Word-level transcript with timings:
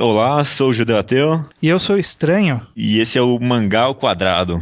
Olá, 0.00 0.42
sou 0.46 0.70
o 0.70 0.72
Judeu 0.72 0.96
Ateu. 0.96 1.44
E 1.60 1.68
eu 1.68 1.78
sou 1.78 1.98
Estranho. 1.98 2.62
E 2.74 2.98
esse 2.98 3.18
é 3.18 3.20
o 3.20 3.38
Mangá 3.38 3.82
ao 3.82 3.94
Quadrado. 3.94 4.58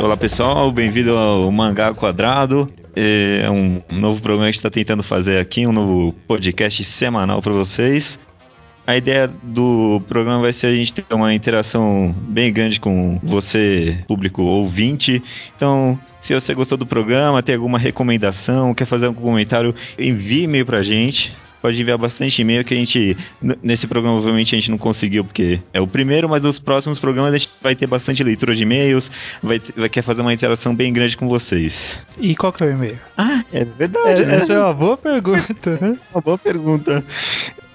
Olá 0.00 0.16
pessoal, 0.16 0.70
bem-vindo 0.70 1.16
ao 1.16 1.50
Mangá 1.50 1.92
Quadrado. 1.92 2.70
É 2.94 3.48
um 3.50 3.80
novo 3.90 4.20
programa 4.20 4.44
que 4.44 4.48
a 4.48 4.52
gente 4.52 4.58
está 4.58 4.70
tentando 4.70 5.02
fazer 5.02 5.38
aqui, 5.38 5.66
um 5.66 5.72
novo 5.72 6.12
podcast 6.26 6.82
semanal 6.84 7.40
para 7.40 7.52
vocês. 7.52 8.18
A 8.86 8.96
ideia 8.96 9.28
do 9.42 10.02
programa 10.08 10.40
vai 10.40 10.52
ser 10.52 10.66
a 10.66 10.74
gente 10.74 10.92
ter 10.92 11.14
uma 11.14 11.32
interação 11.32 12.14
bem 12.28 12.52
grande 12.52 12.80
com 12.80 13.20
você, 13.22 13.98
público 14.08 14.42
ouvinte. 14.42 15.22
Então, 15.56 15.98
se 16.22 16.34
você 16.34 16.54
gostou 16.54 16.76
do 16.76 16.86
programa, 16.86 17.42
tem 17.42 17.54
alguma 17.54 17.78
recomendação, 17.78 18.74
quer 18.74 18.86
fazer 18.86 19.06
algum 19.06 19.22
comentário, 19.22 19.74
envie 19.98 20.42
e-mail 20.42 20.66
pra 20.66 20.82
gente 20.82 21.32
pode 21.60 21.80
enviar 21.80 21.98
bastante 21.98 22.40
e-mail 22.40 22.64
que 22.64 22.74
a 22.74 22.76
gente, 22.76 23.16
nesse 23.62 23.86
programa, 23.86 24.16
obviamente, 24.16 24.54
a 24.54 24.58
gente 24.58 24.70
não 24.70 24.78
conseguiu, 24.78 25.24
porque 25.24 25.60
é 25.72 25.80
o 25.80 25.86
primeiro, 25.86 26.28
mas 26.28 26.42
nos 26.42 26.58
próximos 26.58 26.98
programas 26.98 27.34
a 27.34 27.38
gente 27.38 27.50
vai 27.60 27.74
ter 27.74 27.86
bastante 27.86 28.22
leitura 28.22 28.54
de 28.54 28.62
e-mails, 28.62 29.10
vai, 29.42 29.60
vai 29.76 29.88
querer 29.88 30.04
fazer 30.04 30.20
uma 30.22 30.32
interação 30.32 30.74
bem 30.74 30.92
grande 30.92 31.16
com 31.16 31.28
vocês. 31.28 31.98
E 32.18 32.34
qual 32.34 32.52
que 32.52 32.62
é 32.62 32.66
o 32.66 32.70
e-mail? 32.70 32.98
Ah, 33.16 33.44
é 33.52 33.64
verdade. 33.64 34.22
É, 34.22 34.26
né? 34.26 34.36
Essa 34.36 34.54
é 34.54 34.58
uma 34.58 34.74
boa 34.74 34.96
pergunta, 34.96 35.78
né? 35.80 35.96
uma 36.12 36.20
boa 36.20 36.38
pergunta 36.38 37.04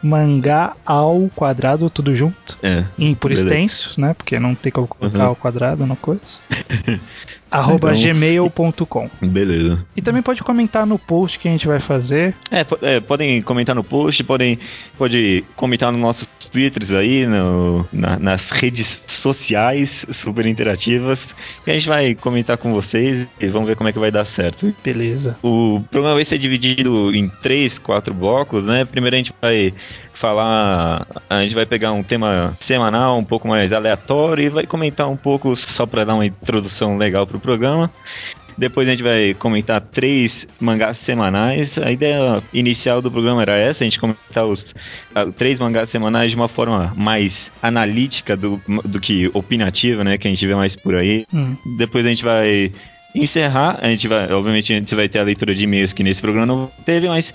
mangá 0.01 0.75
ao 0.85 1.29
quadrado, 1.35 1.89
tudo 1.89 2.15
junto. 2.15 2.57
É. 2.61 2.85
Em 2.97 3.15
por 3.15 3.29
beleza. 3.29 3.45
extenso, 3.47 3.99
né? 3.99 4.13
Porque 4.13 4.39
não 4.39 4.53
tem 4.53 4.71
como 4.71 4.87
colocar 4.87 5.17
uhum. 5.17 5.25
ao 5.25 5.35
quadrado 5.35 5.85
na 5.85 5.95
coisa. 5.95 6.39
arroba 7.49 7.93
então, 7.93 8.13
gmail.com. 8.13 9.09
Beleza. 9.21 9.79
E 9.95 10.01
também 10.01 10.21
pode 10.21 10.43
comentar 10.43 10.85
no 10.85 10.99
post 10.99 11.39
que 11.39 11.47
a 11.47 11.51
gente 11.51 11.67
vai 11.67 11.79
fazer. 11.79 12.35
É, 12.51 12.65
é, 12.81 12.99
podem 12.99 13.41
comentar 13.41 13.74
no 13.75 13.83
post, 13.83 14.23
podem 14.23 14.57
pode 14.97 15.43
comentar 15.55 15.91
nos 15.91 16.01
nossos 16.01 16.27
twitters 16.51 16.91
aí, 16.91 17.25
no, 17.27 17.85
na, 17.91 18.17
nas 18.17 18.49
redes 18.49 18.99
sociais 19.07 20.05
super 20.11 20.45
interativas. 20.45 21.27
E 21.67 21.71
a 21.71 21.73
gente 21.73 21.87
vai 21.87 22.15
comentar 22.15 22.57
com 22.57 22.73
vocês 22.73 23.27
e 23.39 23.47
vamos 23.47 23.67
ver 23.67 23.75
como 23.75 23.89
é 23.89 23.93
que 23.93 23.99
vai 23.99 24.11
dar 24.11 24.25
certo. 24.25 24.73
Beleza. 24.83 25.37
O 25.43 25.81
programa 25.91 26.15
vai 26.15 26.25
ser 26.25 26.37
dividido 26.37 27.13
em 27.13 27.27
três, 27.27 27.77
quatro 27.77 28.13
blocos, 28.13 28.65
né? 28.65 28.85
Primeiro 28.85 29.15
a 29.15 29.17
gente 29.17 29.33
vai 29.41 29.73
falar. 30.19 31.05
A 31.29 31.43
gente 31.43 31.55
vai 31.55 31.65
pegar 31.65 31.91
um 31.91 32.03
tema 32.03 32.57
semanal, 32.61 33.17
um 33.17 33.23
pouco 33.23 33.47
mais 33.47 33.71
aleatório, 33.71 34.45
e 34.45 34.49
vai 34.49 34.65
comentar 34.65 35.07
um 35.09 35.17
pouco, 35.17 35.55
só 35.55 35.85
para 35.85 36.05
dar 36.05 36.15
uma 36.15 36.25
introdução 36.25 36.97
legal 36.97 37.27
pro 37.27 37.39
programa. 37.39 37.91
Depois 38.57 38.87
a 38.87 38.91
gente 38.91 39.03
vai 39.03 39.33
comentar 39.33 39.81
três 39.81 40.47
mangás 40.59 40.97
semanais. 40.97 41.77
A 41.77 41.91
ideia 41.91 42.41
inicial 42.53 43.01
do 43.01 43.11
programa 43.11 43.41
era 43.41 43.55
essa, 43.55 43.83
a 43.83 43.85
gente 43.85 43.99
comentar 43.99 44.45
os 44.45 44.61
uh, 44.61 45.31
três 45.35 45.59
mangás 45.59 45.89
semanais 45.89 46.31
de 46.31 46.35
uma 46.35 46.47
forma 46.47 46.93
mais 46.95 47.51
analítica 47.61 48.35
do, 48.35 48.61
do 48.85 48.99
que 48.99 49.29
opinativa, 49.33 50.03
né? 50.03 50.17
Que 50.17 50.27
a 50.27 50.31
gente 50.31 50.45
vê 50.45 50.55
mais 50.55 50.75
por 50.75 50.95
aí. 50.95 51.25
Hum. 51.33 51.55
Depois 51.77 52.05
a 52.05 52.09
gente 52.09 52.23
vai 52.23 52.71
encerrar. 53.13 53.79
A 53.81 53.87
gente 53.87 54.07
vai, 54.07 54.31
obviamente, 54.31 54.71
a 54.71 54.75
gente 54.75 54.95
vai 54.95 55.09
ter 55.09 55.19
a 55.19 55.23
leitura 55.23 55.53
de 55.53 55.63
e-mails 55.63 55.93
que 55.93 56.03
nesse 56.03 56.21
programa 56.21 56.45
não 56.45 56.71
teve, 56.85 57.07
mas 57.07 57.33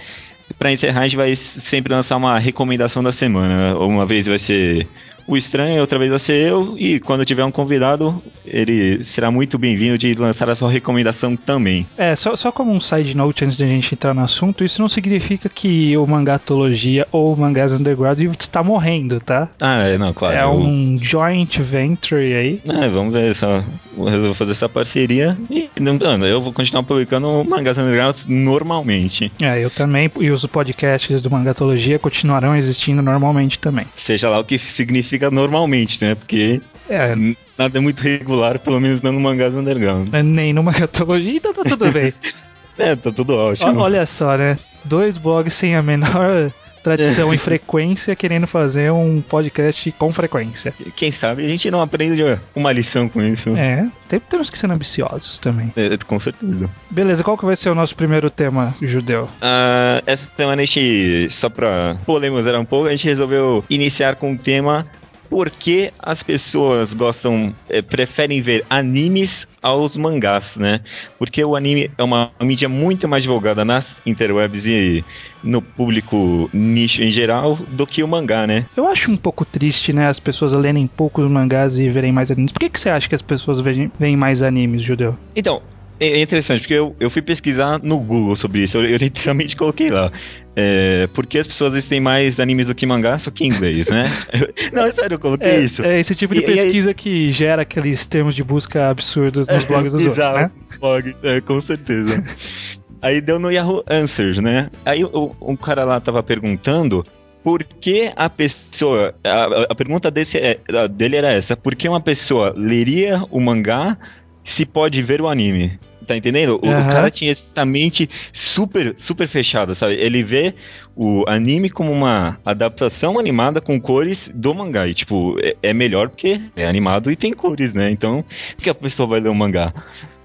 para 0.58 0.72
encerrar, 0.72 1.00
a 1.00 1.04
gente 1.04 1.16
vai 1.16 1.36
sempre 1.36 1.92
lançar 1.92 2.16
uma 2.16 2.38
recomendação 2.38 3.02
da 3.02 3.12
semana. 3.12 3.76
Uma 3.78 4.06
vez 4.06 4.26
vai 4.26 4.38
ser 4.38 4.86
o 5.30 5.36
estranho, 5.36 5.80
outra 5.80 5.96
vez 5.96 6.10
vai 6.10 6.18
ser 6.18 6.48
eu, 6.48 6.74
e 6.76 6.98
quando 6.98 7.24
tiver 7.24 7.44
um 7.44 7.52
convidado, 7.52 8.20
ele 8.44 9.04
será 9.06 9.30
muito 9.30 9.56
bem-vindo 9.56 9.96
de 9.96 10.12
lançar 10.14 10.50
a 10.50 10.56
sua 10.56 10.68
recomendação 10.68 11.36
também. 11.36 11.86
É, 11.96 12.16
só, 12.16 12.34
só 12.34 12.50
como 12.50 12.72
um 12.72 12.80
side 12.80 13.16
note 13.16 13.44
antes 13.44 13.56
de 13.56 13.64
a 13.64 13.68
gente 13.68 13.94
entrar 13.94 14.12
no 14.12 14.22
assunto, 14.22 14.64
isso 14.64 14.82
não 14.82 14.88
significa 14.88 15.48
que 15.48 15.96
o 15.96 16.04
mangatologia 16.04 17.06
ou 17.12 17.32
o 17.32 17.36
mangás 17.36 17.72
underground 17.72 18.18
está 18.38 18.60
morrendo, 18.62 19.20
tá? 19.20 19.48
Ah, 19.60 19.84
é, 19.84 19.96
não, 19.96 20.12
claro. 20.12 20.36
É 20.36 20.46
um 20.46 20.98
joint 21.00 21.62
venture 21.62 22.34
aí. 22.34 22.60
É, 22.66 22.88
vamos 22.88 23.12
ver, 23.12 23.36
só 23.36 23.62
resolvo 23.96 24.34
fazer 24.34 24.52
essa 24.52 24.68
parceria 24.68 25.36
e 25.48 25.68
não, 25.78 25.96
eu 26.26 26.40
vou 26.40 26.52
continuar 26.52 26.82
publicando 26.82 27.44
mangás 27.44 27.78
underground 27.78 28.16
normalmente. 28.26 29.30
É, 29.40 29.64
eu 29.64 29.70
também, 29.70 30.10
e 30.18 30.30
os 30.30 30.44
podcasts 30.46 31.22
do 31.22 31.30
Mangatologia 31.30 32.00
continuarão 32.00 32.56
existindo 32.56 33.00
normalmente 33.00 33.60
também. 33.60 33.86
Seja 34.04 34.28
lá 34.28 34.40
o 34.40 34.44
que 34.44 34.58
significa 34.58 35.19
normalmente, 35.28 36.02
né? 36.04 36.14
Porque 36.14 36.60
é. 36.88 37.14
nada 37.58 37.78
é 37.78 37.80
muito 37.80 38.00
regular, 38.00 38.58
pelo 38.58 38.80
menos 38.80 39.02
não 39.02 39.12
no 39.12 39.20
mangás 39.20 39.54
underground. 39.54 40.08
Nem 40.24 40.52
no 40.52 40.62
mangatologia, 40.62 41.36
então 41.36 41.52
tá 41.52 41.64
tudo 41.64 41.90
bem. 41.90 42.12
é, 42.78 42.96
tá 42.96 43.12
tudo 43.12 43.34
ótimo. 43.34 43.78
Olha 43.80 44.04
só, 44.06 44.36
né? 44.36 44.58
Dois 44.84 45.16
blogs 45.16 45.54
sem 45.54 45.76
a 45.76 45.82
menor 45.82 46.50
tradição 46.82 47.32
e 47.32 47.38
frequência 47.38 48.16
querendo 48.16 48.46
fazer 48.46 48.90
um 48.90 49.20
podcast 49.20 49.92
com 49.92 50.12
frequência. 50.12 50.74
Quem 50.96 51.12
sabe 51.12 51.44
a 51.44 51.48
gente 51.48 51.70
não 51.70 51.80
aprende 51.80 52.22
uma 52.54 52.72
lição 52.72 53.08
com 53.08 53.22
isso. 53.22 53.50
É, 53.50 53.88
temos 54.28 54.50
que 54.50 54.58
ser 54.58 54.70
ambiciosos 54.70 55.38
também. 55.38 55.72
É, 55.76 55.96
com 55.98 56.18
certeza. 56.18 56.68
Beleza, 56.90 57.22
qual 57.22 57.38
que 57.38 57.44
vai 57.44 57.56
ser 57.56 57.70
o 57.70 57.74
nosso 57.74 57.94
primeiro 57.94 58.30
tema 58.30 58.74
judeu? 58.82 59.24
Uh, 59.24 60.02
essa 60.06 60.28
semana 60.36 60.62
a 60.62 60.64
gente, 60.64 61.28
só 61.30 61.48
pra 61.48 61.96
polemizar 62.04 62.58
um 62.58 62.64
pouco, 62.64 62.88
a 62.88 62.90
gente 62.90 63.04
resolveu 63.04 63.64
iniciar 63.68 64.16
com 64.16 64.32
um 64.32 64.36
tema 64.36 64.86
por 65.30 65.48
que 65.48 65.92
as 65.96 66.22
pessoas 66.24 66.92
gostam, 66.92 67.54
é, 67.68 67.80
preferem 67.80 68.42
ver 68.42 68.66
animes 68.68 69.46
aos 69.62 69.96
mangás, 69.96 70.56
né? 70.56 70.80
Porque 71.18 71.42
o 71.44 71.54
anime 71.54 71.88
é 71.96 72.02
uma 72.02 72.32
mídia 72.42 72.68
muito 72.68 73.06
mais 73.06 73.22
divulgada 73.22 73.64
nas 73.64 73.86
interwebs 74.04 74.66
e 74.66 75.04
no 75.44 75.62
público 75.62 76.50
nicho 76.52 77.00
em 77.02 77.12
geral 77.12 77.56
do 77.68 77.86
que 77.86 78.02
o 78.02 78.08
mangá, 78.08 78.46
né? 78.46 78.66
Eu 78.76 78.88
acho 78.88 79.12
um 79.12 79.16
pouco 79.16 79.44
triste, 79.44 79.92
né? 79.92 80.08
As 80.08 80.18
pessoas 80.18 80.52
lerem 80.52 80.86
poucos 80.88 81.30
mangás 81.30 81.78
e 81.78 81.88
verem 81.88 82.10
mais 82.10 82.30
animes. 82.30 82.52
Por 82.52 82.58
que, 82.58 82.68
que 82.68 82.80
você 82.80 82.90
acha 82.90 83.08
que 83.08 83.14
as 83.14 83.22
pessoas 83.22 83.60
veem 83.60 84.16
mais 84.16 84.42
animes, 84.42 84.82
Judeu? 84.82 85.16
Então, 85.36 85.62
é, 86.00 86.12
é 86.12 86.22
interessante, 86.22 86.60
porque 86.60 86.74
eu, 86.74 86.96
eu 86.98 87.10
fui 87.10 87.20
pesquisar 87.20 87.78
no 87.82 87.98
Google 87.98 88.34
sobre 88.34 88.64
isso, 88.64 88.78
eu, 88.78 88.86
eu 88.86 88.96
literalmente 88.96 89.54
coloquei 89.54 89.90
lá. 89.90 90.10
É, 90.56 91.08
porque 91.14 91.38
as 91.38 91.46
pessoas 91.46 91.86
têm 91.86 92.00
mais 92.00 92.40
animes 92.40 92.66
do 92.66 92.74
que 92.74 92.84
mangá, 92.84 93.16
só 93.18 93.30
que 93.30 93.44
em 93.44 93.48
inglês, 93.48 93.86
né? 93.86 94.04
Não, 94.72 94.84
é 94.84 94.92
sério, 94.92 95.14
eu 95.14 95.18
coloquei 95.18 95.48
é, 95.48 95.60
isso. 95.60 95.82
É 95.82 96.00
esse 96.00 96.14
tipo 96.14 96.34
de 96.34 96.40
e, 96.40 96.44
pesquisa 96.44 96.90
e 96.90 96.94
que 96.94 97.30
gera 97.30 97.62
aqueles 97.62 98.04
termos 98.06 98.34
de 98.34 98.42
busca 98.42 98.90
absurdos 98.90 99.48
nos 99.48 99.64
blogs 99.64 99.92
dos 99.92 100.06
outros, 100.06 100.30
né? 100.32 100.50
Blog, 100.78 101.16
é, 101.22 101.40
com 101.40 101.60
certeza. 101.62 102.22
Aí 103.02 103.20
deu 103.20 103.38
no 103.38 103.50
Yahoo 103.50 103.82
Answers, 103.88 104.38
né? 104.38 104.68
Aí 104.84 105.04
o, 105.04 105.34
um 105.40 105.56
cara 105.56 105.84
lá 105.84 105.98
tava 106.00 106.22
perguntando 106.22 107.04
por 107.42 107.64
que 107.64 108.12
a 108.14 108.28
pessoa. 108.28 109.14
A, 109.24 109.72
a 109.72 109.74
pergunta 109.74 110.10
desse, 110.10 110.36
é, 110.36 110.58
dele 110.90 111.16
era 111.16 111.32
essa: 111.32 111.56
por 111.56 111.74
que 111.74 111.88
uma 111.88 112.00
pessoa 112.00 112.52
leria 112.54 113.24
o 113.30 113.40
mangá 113.40 113.96
se 114.44 114.66
pode 114.66 115.02
ver 115.02 115.22
o 115.22 115.28
anime? 115.28 115.78
Tá 116.10 116.16
entendendo? 116.16 116.58
O, 116.60 116.66
uhum. 116.66 116.80
o, 116.80 116.86
cara 116.86 117.10
tinha 117.10 117.30
essa 117.30 117.64
mente 117.64 118.10
super, 118.32 118.96
super 118.98 119.28
fechada, 119.28 119.76
sabe? 119.76 119.94
Ele 119.94 120.24
vê 120.24 120.54
o 120.96 121.24
anime 121.28 121.70
como 121.70 121.92
uma 121.92 122.38
adaptação 122.44 123.18
animada 123.18 123.60
com 123.60 123.80
cores 123.80 124.28
do 124.34 124.52
mangá. 124.52 124.88
E, 124.88 124.94
tipo, 124.94 125.36
é, 125.40 125.56
é 125.62 125.72
melhor 125.72 126.08
porque 126.08 126.40
é 126.56 126.66
animado 126.66 127.12
e 127.12 127.16
tem 127.16 127.32
cores, 127.32 127.72
né? 127.72 127.92
Então, 127.92 128.24
por 128.56 128.64
que 128.64 128.70
a 128.70 128.74
pessoa 128.74 129.08
vai 129.08 129.20
ler 129.20 129.28
o 129.28 129.34
mangá? 129.34 129.72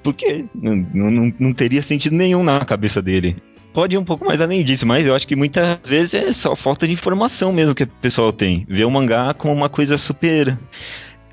Porque 0.03 0.46
não, 0.56 0.75
não, 0.75 1.34
não 1.40 1.53
teria 1.53 1.84
sentido 1.84 2.16
nenhum 2.16 2.44
na 2.44 2.66
cabeça 2.66 3.02
dele 3.02 3.35
pode 3.73 3.94
ir 3.94 3.97
um 3.97 4.06
pouco 4.06 4.23
mais 4.23 4.40
além 4.40 4.63
disso, 4.63 4.88
mas 4.88 5.06
eu 5.06 5.13
acho 5.13 5.28
que 5.28 5.35
muitas 5.35 5.78
vezes 5.84 6.13
é 6.13 6.31
só 6.31 6.56
falta 6.56 6.88
de 6.88 6.94
informação 6.94 7.52
mesmo 7.52 7.75
que 7.75 7.84
o 7.84 7.88
pessoal 7.88 8.31
tem. 8.31 8.66
Vê 8.70 8.85
o 8.85 8.90
mangá 8.90 9.34
como 9.34 9.53
uma 9.53 9.67
coisa 9.67 9.97
super 9.97 10.58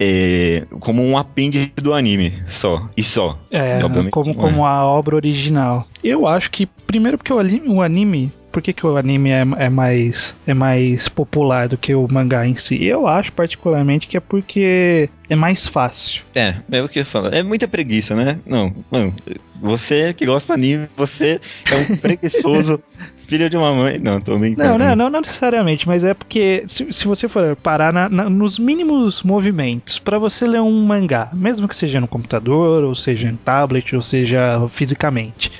é, 0.04 0.41
como 0.80 1.02
um 1.02 1.16
apêndice 1.16 1.72
do 1.76 1.92
anime, 1.94 2.42
só. 2.50 2.88
E 2.96 3.02
só. 3.02 3.38
É, 3.50 3.80
como, 4.10 4.34
como 4.34 4.66
é. 4.66 4.68
a 4.68 4.84
obra 4.84 5.16
original. 5.16 5.86
Eu 6.02 6.26
acho 6.26 6.50
que, 6.50 6.66
primeiro 6.66 7.18
porque 7.18 7.32
o 7.32 7.38
anime, 7.38 7.68
o 7.68 7.82
anime 7.82 8.32
por 8.52 8.60
que, 8.62 8.72
que 8.72 8.86
o 8.86 8.96
anime 8.96 9.30
é, 9.30 9.44
é, 9.56 9.68
mais, 9.70 10.36
é 10.46 10.52
mais 10.52 11.08
popular 11.08 11.68
do 11.68 11.78
que 11.78 11.94
o 11.94 12.06
mangá 12.10 12.46
em 12.46 12.54
si? 12.54 12.84
Eu 12.84 13.08
acho 13.08 13.32
particularmente 13.32 14.06
que 14.06 14.16
é 14.16 14.20
porque 14.20 15.08
é 15.28 15.34
mais 15.34 15.66
fácil. 15.66 16.22
É, 16.34 16.56
é 16.70 16.82
o 16.82 16.88
que 16.88 17.00
eu 17.00 17.06
falo. 17.06 17.28
É 17.28 17.42
muita 17.42 17.66
preguiça, 17.66 18.14
né? 18.14 18.38
Não, 18.46 18.72
não. 18.90 19.12
Você 19.60 20.12
que 20.12 20.26
gosta 20.26 20.54
de 20.54 20.60
anime, 20.60 20.86
você 20.94 21.38
é 21.70 21.76
um 21.76 21.96
preguiçoso 21.96 22.82
filho 23.26 23.48
de 23.48 23.56
uma 23.56 23.74
mãe. 23.74 23.98
Não, 23.98 24.20
tô 24.20 24.38
brincando. 24.38 24.68
Não, 24.68 24.78
não, 24.78 24.94
não, 24.94 25.10
não 25.10 25.20
necessariamente, 25.20 25.88
mas 25.88 26.04
é 26.04 26.12
porque 26.12 26.64
se, 26.66 26.92
se 26.92 27.06
você 27.06 27.28
for 27.28 27.56
parar 27.56 27.92
na, 27.92 28.08
na, 28.08 28.28
nos 28.28 28.58
mínimos 28.58 29.22
movimentos 29.22 29.98
para 29.98 30.18
você 30.18 30.46
ler 30.46 30.60
um 30.60 30.84
mangá, 30.84 31.30
mesmo 31.32 31.66
que 31.66 31.76
seja 31.76 32.00
no 32.00 32.08
computador, 32.08 32.84
ou 32.84 32.94
seja 32.94 33.28
em 33.28 33.36
tablet, 33.36 33.96
ou 33.96 34.02
seja 34.02 34.68
fisicamente, 34.68 35.50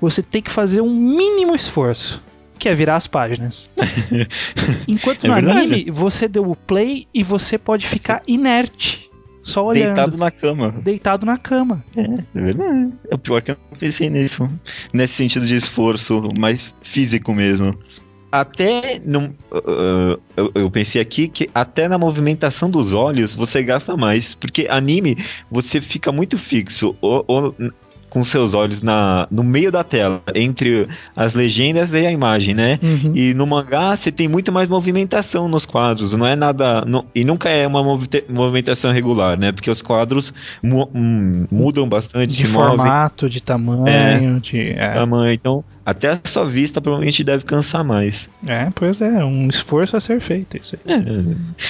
você 0.00 0.22
tem 0.22 0.42
que 0.42 0.50
fazer 0.50 0.80
um 0.80 0.92
mínimo 0.92 1.54
esforço 1.54 2.20
que 2.60 2.68
é 2.68 2.74
virar 2.74 2.96
as 2.96 3.06
páginas. 3.06 3.70
Enquanto 4.86 5.24
é 5.24 5.28
no 5.28 5.34
verdade. 5.34 5.58
anime, 5.58 5.90
você 5.90 6.28
deu 6.28 6.48
o 6.48 6.54
play 6.54 7.08
e 7.12 7.24
você 7.24 7.56
pode 7.58 7.86
ficar 7.86 8.22
inerte. 8.28 9.10
Só 9.42 9.64
olhando. 9.64 9.94
Deitado 9.94 10.16
na 10.18 10.30
cama. 10.30 10.74
Deitado 10.82 11.26
na 11.26 11.38
cama. 11.38 11.82
É, 11.96 12.02
é 12.02 12.40
verdade. 12.40 12.92
É 13.10 13.14
o 13.14 13.18
pior 13.18 13.40
que 13.40 13.52
eu 13.52 13.56
não 13.70 13.78
pensei 13.78 14.10
nisso. 14.10 14.46
Nesse 14.92 15.14
sentido 15.14 15.46
de 15.46 15.56
esforço 15.56 16.28
mais 16.38 16.72
físico 16.92 17.32
mesmo 17.32 17.76
até 18.32 19.00
no, 19.04 19.34
uh, 19.50 20.20
eu, 20.36 20.52
eu, 20.54 20.70
pensei 20.70 21.00
aqui 21.00 21.26
que 21.26 21.50
até 21.52 21.88
na 21.88 21.98
movimentação 21.98 22.70
dos 22.70 22.92
olhos 22.92 23.34
você 23.34 23.60
gasta 23.60 23.96
mais, 23.96 24.34
porque 24.34 24.68
anime 24.70 25.16
você 25.50 25.80
fica 25.80 26.12
muito 26.12 26.38
fixo 26.38 26.94
ou, 27.00 27.24
ou 27.26 27.54
com 28.10 28.24
seus 28.24 28.52
olhos 28.52 28.82
na, 28.82 29.26
no 29.30 29.42
meio 29.42 29.70
da 29.70 29.84
tela, 29.84 30.20
entre 30.34 30.86
as 31.16 31.32
legendas 31.32 31.92
e 31.92 32.06
a 32.06 32.10
imagem, 32.10 32.54
né? 32.54 32.78
Uhum. 32.82 33.12
E 33.14 33.32
no 33.32 33.46
mangá 33.46 33.96
você 33.96 34.10
tem 34.10 34.28
muito 34.28 34.52
mais 34.52 34.68
movimentação 34.68 35.48
nos 35.48 35.64
quadros, 35.64 36.12
não 36.12 36.26
é 36.26 36.34
nada. 36.36 36.84
Não, 36.84 37.06
e 37.14 37.24
nunca 37.24 37.48
é 37.48 37.66
uma 37.66 37.82
movimentação 37.82 38.92
regular, 38.92 39.38
né? 39.38 39.52
Porque 39.52 39.70
os 39.70 39.80
quadros 39.80 40.34
mu 40.62 40.90
hum, 40.94 41.46
mudam 41.50 41.88
bastante. 41.88 42.34
De 42.34 42.44
formato, 42.44 43.24
movem. 43.24 43.34
de 43.34 43.42
tamanho, 43.42 44.36
é, 44.36 44.40
de. 44.40 44.70
É. 44.70 44.88
Tamanho. 44.94 45.32
Então, 45.32 45.64
até 45.84 46.08
a 46.08 46.20
sua 46.26 46.48
vista 46.48 46.80
provavelmente 46.80 47.24
deve 47.24 47.44
cansar 47.44 47.84
mais. 47.84 48.28
É, 48.46 48.70
pois 48.74 49.00
é, 49.00 49.24
um 49.24 49.48
esforço 49.48 49.96
a 49.96 50.00
ser 50.00 50.20
feito 50.20 50.56
isso 50.56 50.76
aí. 50.86 50.92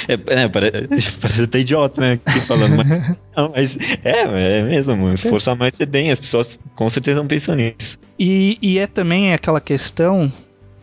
É, 0.08 0.14
é, 0.14 0.42
é 0.44 0.48
parece, 0.48 1.12
parece 1.20 1.42
até 1.42 1.60
idiota, 1.60 2.00
né? 2.00 2.12
Aqui 2.12 2.40
falando, 2.40 2.76
mas, 2.76 2.88
não, 3.36 3.52
mas 3.54 3.76
é, 4.04 4.58
é 4.58 4.62
mesmo, 4.62 4.92
um 4.92 5.14
esforço 5.14 5.50
a 5.50 5.54
mais 5.54 5.74
você 5.74 5.86
tem, 5.86 6.10
as 6.10 6.20
pessoas 6.20 6.58
com 6.74 6.90
certeza 6.90 7.18
não 7.18 7.26
pensam 7.26 7.54
nisso. 7.54 7.98
E, 8.18 8.58
e 8.60 8.78
é 8.78 8.86
também 8.86 9.32
aquela 9.32 9.60
questão 9.60 10.30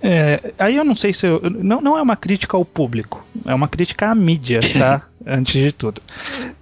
é, 0.02 0.54
aí 0.60 0.76
eu 0.76 0.86
não 0.86 0.96
sei 0.96 1.12
se 1.12 1.26
eu, 1.28 1.42
não, 1.50 1.82
não 1.82 1.98
é 1.98 2.02
uma 2.02 2.16
crítica 2.16 2.56
ao 2.56 2.64
público, 2.64 3.26
é 3.46 3.54
uma 3.54 3.68
crítica 3.68 4.10
à 4.10 4.16
mídia, 4.16 4.60
tá? 4.78 5.04
Antes 5.26 5.54
de 5.54 5.72
tudo. 5.72 6.02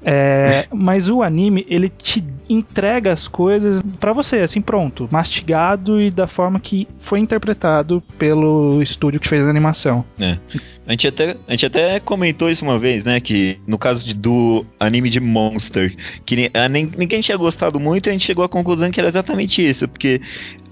É, 0.03 0.67
mas 0.73 1.09
o 1.09 1.21
anime, 1.21 1.65
ele 1.69 1.89
te 1.89 2.23
entrega 2.49 3.11
as 3.11 3.27
coisas 3.27 3.81
para 3.99 4.13
você, 4.13 4.37
assim, 4.37 4.61
pronto, 4.61 5.07
mastigado 5.11 6.01
e 6.01 6.09
da 6.09 6.25
forma 6.25 6.59
que 6.59 6.87
foi 6.97 7.19
interpretado 7.19 8.01
pelo 8.17 8.81
estúdio 8.81 9.19
que 9.19 9.27
fez 9.27 9.45
a 9.45 9.49
animação. 9.49 10.03
É. 10.19 10.37
A 10.87 10.91
gente, 10.91 11.07
até, 11.07 11.35
a 11.47 11.51
gente 11.51 11.65
até 11.65 11.99
comentou 11.99 12.49
isso 12.49 12.63
uma 12.63 12.79
vez, 12.79 13.03
né? 13.03 13.19
Que 13.19 13.59
no 13.67 13.77
caso 13.77 14.05
de, 14.05 14.13
do 14.13 14.65
anime 14.79 15.09
de 15.09 15.19
Monster, 15.19 15.95
que 16.25 16.35
nem, 16.35 16.89
ninguém 16.97 17.21
tinha 17.21 17.37
gostado 17.37 17.79
muito, 17.79 18.09
a 18.09 18.11
gente 18.11 18.25
chegou 18.25 18.45
à 18.45 18.49
conclusão 18.49 18.91
que 18.91 18.99
era 18.99 19.09
exatamente 19.09 19.67
isso, 19.67 19.87
porque 19.87 20.21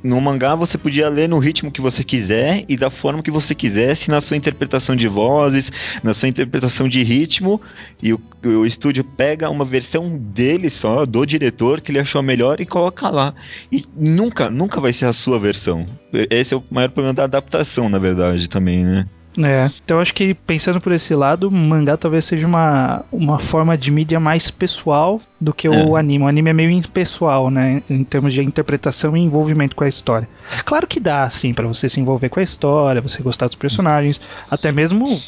no 0.03 0.19
mangá 0.19 0.53
você 0.53 0.77
podia 0.77 1.07
ler 1.09 1.29
no 1.29 1.39
ritmo 1.39 1.71
que 1.71 1.81
você 1.81 2.03
quiser 2.03 2.65
e 2.67 2.75
da 2.75 2.91
forma 2.91 3.23
que 3.23 3.31
você 3.31 3.55
quisesse, 3.55 4.09
na 4.09 4.21
sua 4.21 4.35
interpretação 4.35 4.95
de 4.95 5.07
vozes, 5.07 5.71
na 6.03 6.13
sua 6.13 6.27
interpretação 6.27 6.89
de 6.89 7.01
ritmo, 7.03 7.61
e 8.01 8.13
o, 8.13 8.21
o 8.43 8.65
estúdio 8.65 9.03
pega 9.03 9.49
uma 9.49 9.65
versão 9.65 10.17
dele 10.17 10.69
só, 10.69 11.05
do 11.05 11.25
diretor, 11.25 11.81
que 11.81 11.91
ele 11.91 11.99
achou 11.99 12.21
melhor 12.21 12.59
e 12.59 12.65
coloca 12.65 13.09
lá. 13.09 13.33
E 13.71 13.85
nunca, 13.95 14.49
nunca 14.49 14.81
vai 14.81 14.91
ser 14.91 15.05
a 15.05 15.13
sua 15.13 15.39
versão. 15.39 15.85
Esse 16.29 16.53
é 16.53 16.57
o 16.57 16.63
maior 16.69 16.89
problema 16.89 17.13
da 17.13 17.23
adaptação, 17.23 17.87
na 17.87 17.97
verdade, 17.97 18.49
também, 18.49 18.83
né? 18.83 19.05
É, 19.37 19.71
então 19.83 19.99
acho 19.99 20.13
que 20.13 20.33
pensando 20.33 20.79
por 20.79 20.91
esse 20.91 21.15
lado, 21.15 21.47
o 21.47 21.51
mangá 21.51 21.97
talvez 21.97 22.25
seja 22.25 22.45
uma, 22.45 23.03
uma 23.11 23.39
forma 23.39 23.77
de 23.77 23.89
mídia 23.89 24.19
mais 24.19 24.51
pessoal 24.51 25.19
do 25.41 25.53
que 25.53 25.67
é. 25.67 25.69
o 25.69 25.95
anime. 25.95 26.23
O 26.23 26.27
anime 26.27 26.49
é 26.51 26.53
meio 26.53 26.69
impessoal, 26.69 27.49
né, 27.49 27.81
em 27.89 28.03
termos 28.03 28.33
de 28.33 28.43
interpretação 28.43 29.17
e 29.17 29.19
envolvimento 29.19 29.75
com 29.75 29.83
a 29.83 29.87
história. 29.87 30.27
Claro 30.65 30.85
que 30.85 30.99
dá, 30.99 31.23
assim, 31.23 31.53
para 31.53 31.67
você 31.67 31.89
se 31.89 31.99
envolver 31.99 32.29
com 32.29 32.39
a 32.39 32.43
história, 32.43 33.01
você 33.01 33.23
gostar 33.23 33.47
dos 33.47 33.55
personagens, 33.55 34.21
até 34.49 34.71
mesmo 34.71 35.19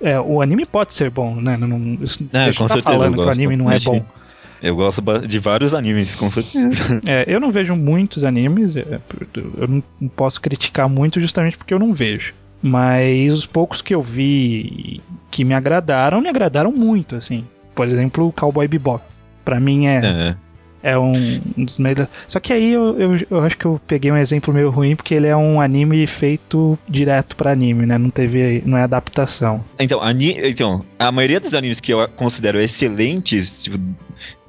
é, 0.00 0.18
o 0.18 0.40
anime 0.40 0.64
pode 0.64 0.94
ser 0.94 1.10
bom, 1.10 1.34
né? 1.34 1.56
Não, 1.56 1.68
não, 1.68 1.98
é, 2.32 2.52
com 2.52 2.66
tá 2.66 2.80
falando 2.80 3.14
que 3.14 3.20
o 3.20 3.30
anime 3.30 3.56
não 3.56 3.70
é 3.70 3.78
bom. 3.78 4.02
Eu 4.62 4.76
gosto 4.76 5.02
de 5.26 5.38
vários 5.40 5.74
animes, 5.74 6.14
com 6.14 6.30
certeza. 6.30 7.00
É, 7.04 7.24
eu 7.26 7.40
não 7.40 7.50
vejo 7.50 7.74
muitos 7.74 8.22
animes, 8.22 8.76
é, 8.76 9.00
eu 9.58 9.66
não 9.66 9.82
posso 10.08 10.40
criticar 10.40 10.88
muito 10.88 11.20
justamente 11.20 11.56
porque 11.56 11.74
eu 11.74 11.80
não 11.80 11.92
vejo. 11.92 12.32
Mas 12.62 13.32
os 13.32 13.46
poucos 13.46 13.82
que 13.82 13.94
eu 13.94 14.00
vi 14.00 15.00
que 15.30 15.44
me 15.44 15.54
agradaram, 15.54 16.20
me 16.20 16.28
agradaram 16.28 16.70
muito, 16.70 17.16
assim. 17.16 17.44
Por 17.74 17.88
exemplo, 17.88 18.28
o 18.28 18.32
Cowboy 18.32 18.68
Bebop. 18.68 19.02
Pra 19.44 19.58
mim 19.58 19.86
é, 19.86 20.36
é. 20.84 20.92
é 20.92 20.98
um, 20.98 21.40
um, 21.58 21.64
dos 21.64 21.78
melhores. 21.78 22.08
Só 22.28 22.38
que 22.38 22.52
aí 22.52 22.72
eu, 22.72 22.96
eu, 22.98 23.26
eu, 23.28 23.40
acho 23.40 23.58
que 23.58 23.64
eu 23.64 23.80
peguei 23.86 24.12
um 24.12 24.16
exemplo 24.16 24.54
meio 24.54 24.70
ruim, 24.70 24.94
porque 24.94 25.14
ele 25.14 25.26
é 25.26 25.36
um 25.36 25.60
anime 25.60 26.06
feito 26.06 26.78
direto 26.88 27.34
para 27.34 27.50
anime, 27.50 27.84
né? 27.86 27.98
Não 27.98 28.10
teve. 28.10 28.62
não 28.64 28.78
é 28.78 28.84
adaptação. 28.84 29.64
Então, 29.80 30.00
ani, 30.00 30.38
então, 30.38 30.84
a 30.96 31.10
maioria 31.10 31.40
dos 31.40 31.54
animes 31.54 31.80
que 31.80 31.92
eu 31.92 32.06
considero 32.10 32.60
excelentes, 32.60 33.50
tipo, 33.58 33.78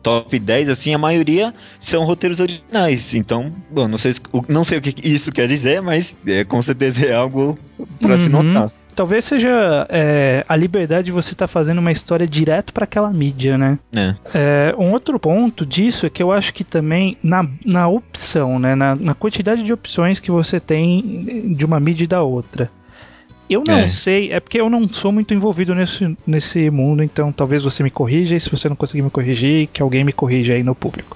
top 0.04 0.38
10, 0.38 0.70
assim, 0.70 0.94
a 0.94 0.98
maioria 0.98 1.54
são 1.80 2.04
roteiros 2.04 2.40
originais. 2.40 3.14
Então, 3.14 3.52
bom, 3.72 3.88
não 3.88 3.98
sei, 3.98 4.14
não 4.50 4.64
sei 4.64 4.78
o 4.78 4.82
que 4.82 4.94
isso 5.08 5.32
quer 5.32 5.48
dizer, 5.48 5.82
mas 5.82 6.14
é, 6.28 6.44
com 6.44 6.62
certeza 6.62 7.06
é 7.06 7.16
algo 7.16 7.58
para 8.00 8.16
uhum. 8.16 8.24
se 8.24 8.30
notar. 8.30 8.72
Talvez 8.96 9.26
seja 9.26 9.88
é, 9.90 10.46
a 10.48 10.56
liberdade 10.56 11.06
de 11.06 11.12
você 11.12 11.34
estar 11.34 11.48
tá 11.48 11.52
fazendo 11.52 11.80
uma 11.80 11.92
história 11.92 12.28
direto 12.28 12.72
para 12.72 12.84
aquela 12.84 13.10
mídia, 13.10 13.58
né? 13.58 13.80
É. 13.92 14.16
É, 14.34 14.76
um 14.78 14.92
outro 14.92 15.20
ponto 15.20 15.66
disso 15.66 16.06
é 16.06 16.10
que 16.12 16.22
eu 16.22 16.32
acho 16.32 16.54
que 16.54 16.64
também 16.64 17.18
na, 17.24 17.48
na 17.66 17.88
opção, 17.88 18.60
né? 18.60 18.76
Na, 18.76 18.96
na 18.96 19.16
quantidade 19.16 19.64
de 19.64 19.74
opções 19.74 20.20
que 20.20 20.30
você 20.30 20.60
tem 20.60 21.56
de 21.56 21.66
uma 21.66 21.80
mídia 21.80 22.04
e 22.04 22.08
da 22.08 22.22
outra. 22.22 22.70
Eu 23.54 23.64
não 23.64 23.76
é. 23.76 23.88
sei, 23.88 24.32
é 24.32 24.40
porque 24.40 24.60
eu 24.60 24.68
não 24.68 24.90
sou 24.90 25.12
muito 25.12 25.32
envolvido 25.32 25.76
nesse, 25.76 26.18
nesse 26.26 26.72
mundo, 26.72 27.04
então 27.04 27.32
talvez 27.32 27.64
você 27.64 27.84
me 27.84 27.92
corrija, 27.92 28.36
e 28.36 28.40
se 28.40 28.50
você 28.50 28.68
não 28.68 28.76
conseguir 28.76 29.04
me 29.04 29.12
corrigir, 29.12 29.68
que 29.68 29.82
alguém 29.82 30.04
me 30.04 30.12
corrija 30.12 30.54
aí 30.54 30.64
no 30.64 30.74
público. 30.74 31.16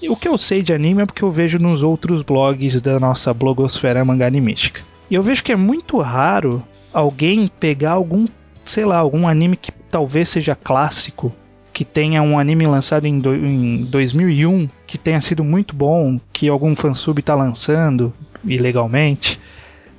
E 0.00 0.08
o 0.08 0.16
que 0.16 0.28
eu 0.28 0.38
sei 0.38 0.62
de 0.62 0.72
anime 0.72 1.02
é 1.02 1.06
porque 1.06 1.24
eu 1.24 1.30
vejo 1.30 1.58
nos 1.58 1.82
outros 1.82 2.22
blogs 2.22 2.80
da 2.80 3.00
nossa 3.00 3.34
blogosfera 3.34 4.04
mangá 4.04 4.26
animística. 4.26 4.80
E 5.10 5.14
eu 5.16 5.22
vejo 5.22 5.42
que 5.42 5.52
é 5.52 5.56
muito 5.56 5.98
raro 5.98 6.62
alguém 6.92 7.50
pegar 7.58 7.92
algum, 7.92 8.26
sei 8.64 8.84
lá, 8.84 8.98
algum 8.98 9.26
anime 9.26 9.56
que 9.56 9.72
talvez 9.90 10.28
seja 10.28 10.54
clássico, 10.54 11.32
que 11.72 11.84
tenha 11.84 12.22
um 12.22 12.38
anime 12.38 12.64
lançado 12.66 13.06
em, 13.06 13.18
do, 13.18 13.34
em 13.34 13.84
2001, 13.86 14.68
que 14.86 14.98
tenha 14.98 15.20
sido 15.20 15.42
muito 15.42 15.74
bom, 15.74 16.20
que 16.32 16.48
algum 16.48 16.76
fansub 16.76 17.20
tá 17.22 17.34
lançando 17.34 18.12
ilegalmente 18.44 19.40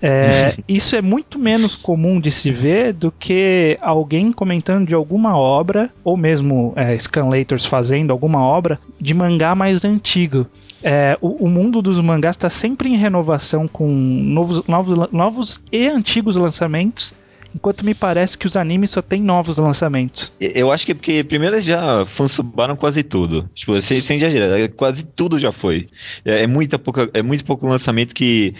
é, 0.06 0.58
isso 0.68 0.98
é 0.98 1.02
muito 1.02 1.40
menos 1.40 1.78
comum 1.78 2.20
de 2.20 2.30
se 2.30 2.52
ver 2.52 2.92
do 2.92 3.10
que 3.10 3.78
alguém 3.80 4.34
comentando 4.34 4.86
de 4.86 4.94
alguma 4.94 5.38
obra, 5.38 5.90
ou 6.04 6.18
mesmo 6.18 6.74
é, 6.76 6.98
scanlators 6.98 7.66
fazendo 7.66 8.12
alguma 8.12 8.42
obra 8.42 8.78
de 9.00 9.14
mangá 9.14 9.56
mais 9.56 9.86
antigo. 9.86 10.46
É, 10.84 11.18
o, 11.22 11.46
o, 11.46 11.50
mundo 11.50 11.82
dos 11.82 12.02
mangás 12.02 12.36
está 12.36 12.50
sempre 12.50 12.90
em 12.90 12.98
renovação 12.98 13.66
com 13.66 13.88
novos, 13.88 14.68
novos, 14.68 15.10
novos 15.14 15.64
e 15.72 15.88
antigos 15.88 16.36
lançamentos 16.36 17.16
enquanto 17.56 17.86
me 17.86 17.94
parece 17.94 18.38
que 18.38 18.48
os 18.48 18.58
animes 18.58 18.92
só 18.92 19.02
tem 19.02 19.22
novos 19.22 19.58
lançamentos. 19.58 20.34
Eu 20.40 20.72
acho 20.72 20.86
que 20.86 20.92
é 20.92 20.96
porque 20.96 21.24
primeiro 21.24 21.62
já 21.62 22.06
fansubaram 22.18 22.76
quase 22.76 23.04
tudo. 23.04 23.50
Tipo, 23.54 23.80
sem, 23.82 24.00
sem 24.00 24.18
exagerar, 24.18 24.60
é, 24.60 24.68
quase 24.68 25.04
tudo 25.04 25.40
já 25.40 25.52
foi. 25.52 25.88
É, 26.26 26.44
é, 26.44 26.48
muita 26.48 26.80
pouca, 26.80 27.10
é 27.14 27.22
muito 27.22 27.46
pouco 27.46 27.68
lançamento 27.68 28.14
que 28.14 28.56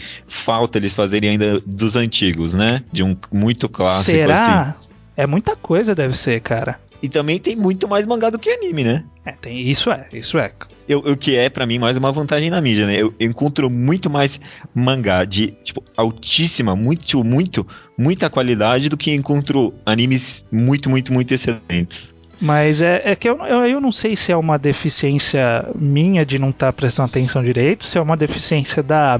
falta 0.46 0.78
eles 0.78 0.94
fazerem 0.94 1.32
ainda 1.32 1.60
dos 1.66 1.96
antigos, 1.96 2.54
né? 2.54 2.84
De 2.92 3.04
um 3.04 3.18
muito 3.32 3.68
clássico 3.68 4.04
Será? 4.04 4.62
Assim. 4.62 4.88
É 5.16 5.28
muita 5.28 5.56
coisa, 5.56 5.94
deve 5.94 6.18
ser, 6.18 6.40
cara. 6.42 6.80
E 7.04 7.10
também 7.10 7.38
tem 7.38 7.54
muito 7.54 7.86
mais 7.86 8.06
mangá 8.06 8.30
do 8.30 8.40
que 8.40 8.50
anime, 8.50 8.82
né? 8.82 9.04
É, 9.26 9.34
tem, 9.34 9.60
isso 9.60 9.92
é, 9.92 10.08
isso 10.14 10.38
é. 10.38 10.54
Eu, 10.88 11.00
o 11.00 11.18
que 11.18 11.36
é, 11.36 11.50
para 11.50 11.66
mim, 11.66 11.78
mais 11.78 11.98
uma 11.98 12.14
vantagem 12.14 12.50
na 12.50 12.62
mídia, 12.62 12.88
né? 12.88 12.96
Eu, 12.96 13.14
eu, 13.20 13.30
encontro 13.30 13.70
muito 13.70 14.10
mais 14.10 14.40
mangá 14.74 15.26
de, 15.26 15.48
tipo, 15.66 15.84
altíssima, 15.98 16.78
muito, 16.78 17.22
muito, 17.22 17.68
muita 17.98 18.30
qualidade 18.30 18.88
do 18.88 18.96
que 18.96 19.14
encontro 19.14 19.74
animes 19.86 20.46
muito, 20.50 20.90
muito, 20.90 21.12
muito 21.12 21.34
excelentes. 21.34 22.08
Mas 22.40 22.82
é, 22.82 23.02
é 23.04 23.16
que 23.18 23.28
eu, 23.28 23.38
eu, 23.46 23.66
eu, 23.68 23.82
não 23.82 23.92
sei 23.92 24.16
se 24.16 24.32
é 24.32 24.38
uma 24.38 24.58
deficiência 24.58 25.68
minha 25.76 26.26
de 26.26 26.40
não 26.40 26.52
estar 26.52 26.68
tá 26.68 26.74
prestando 26.74 27.10
atenção 27.10 27.44
direito, 27.44 27.84
se 27.84 27.98
é 27.98 28.02
uma 28.02 28.16
deficiência 28.16 28.82
da, 28.82 29.20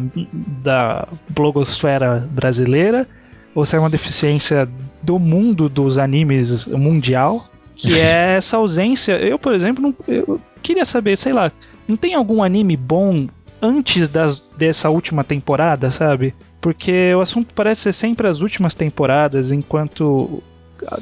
da 0.64 1.06
blogosfera 1.30 2.26
brasileira, 2.32 3.06
ou 3.54 3.66
se 3.66 3.76
é 3.76 3.80
uma 3.80 3.90
deficiência 3.90 4.70
do 5.02 5.20
mundo 5.20 5.68
dos 5.68 5.98
animes 5.98 6.66
mundial 6.66 7.50
que 7.88 8.00
é 8.00 8.36
essa 8.36 8.58
ausência. 8.58 9.14
Eu, 9.14 9.38
por 9.38 9.54
exemplo, 9.54 9.82
não, 9.82 9.96
eu 10.08 10.40
queria 10.62 10.86
saber, 10.86 11.18
sei 11.18 11.34
lá, 11.34 11.52
não 11.88 11.96
tem 11.96 12.14
algum 12.14 12.44
anime 12.44 12.78
bom 12.78 13.28
antes 13.62 14.10
das, 14.10 14.42
dessa 14.58 14.90
última 14.90 15.24
temporada, 15.24 15.90
sabe? 15.92 16.34
Porque 16.60 17.14
o 17.14 17.20
assunto 17.20 17.54
parece 17.54 17.82
ser 17.82 17.94
sempre 17.94 18.28
as 18.28 18.42
últimas 18.42 18.74
temporadas, 18.74 19.52
enquanto 19.52 20.42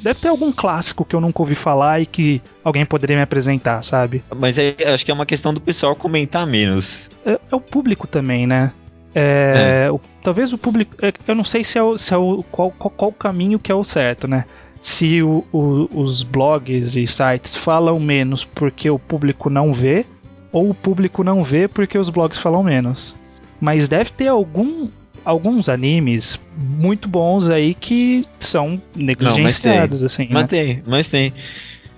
Deve 0.02 0.20
ter 0.20 0.28
algum 0.28 0.52
clássico 0.52 1.04
que 1.04 1.16
eu 1.16 1.22
nunca 1.22 1.42
ouvi 1.42 1.56
falar 1.56 2.02
e 2.02 2.06
que 2.06 2.42
alguém 2.64 2.86
poderia 2.86 3.16
me 3.16 3.24
apresentar, 3.24 3.82
sabe? 3.82 4.24
Mas 4.36 4.58
é, 4.58 4.76
acho 4.94 5.06
que 5.06 5.12
é 5.12 5.14
uma 5.14 5.26
questão 5.26 5.54
do 5.54 5.62
pessoal 5.62 5.96
comentar 5.96 6.46
menos. 6.46 6.88
É, 7.26 7.40
é, 7.52 7.56
o 7.56 7.60
público 7.60 8.08
também, 8.08 8.46
né? 8.46 8.72
É, 9.14 9.86
é. 9.86 9.92
O, 9.92 10.00
talvez 10.24 10.54
o 10.54 10.58
público. 10.58 10.96
É, 11.02 11.12
eu 11.28 11.36
não 11.36 11.44
sei 11.44 11.64
se 11.64 11.78
é, 11.78 11.84
o, 11.84 11.98
se 11.98 12.14
é 12.14 12.18
o, 12.18 12.44
qual, 12.52 12.72
qual, 12.72 12.92
qual 12.92 13.12
caminho 13.12 13.60
que 13.60 13.72
é 13.72 13.76
o 13.76 13.84
certo, 13.84 14.28
né? 14.28 14.46
Se 14.82 15.22
o, 15.22 15.46
o, 15.52 15.88
os 15.94 16.24
blogs 16.24 16.96
e 16.96 17.06
sites 17.06 17.56
falam 17.56 18.00
menos 18.00 18.44
porque 18.44 18.90
o 18.90 18.98
público 18.98 19.50
não 19.50 19.72
vê, 19.72 20.06
ou 20.52 20.70
o 20.70 20.74
público 20.74 21.24
não 21.24 21.44
vê 21.44 21.68
porque 21.68 21.98
os 21.98 22.10
blogs 22.10 22.40
falam 22.40 22.64
menos. 22.64 23.16
Mas 23.60 23.88
deve 23.88 24.12
ter 24.12 24.28
algum, 24.28 24.88
alguns 25.24 25.70
animes 25.70 26.40
muito 26.58 27.08
bons 27.08 27.50
aí 27.50 27.76
que 27.76 28.26
são 28.40 28.82
negligenciados, 28.96 30.02
não, 30.02 30.08
assim. 30.08 30.28
Mas 30.32 30.42
né? 30.44 30.48
tem, 30.48 30.84
mas 30.86 31.08
tem. 31.08 31.34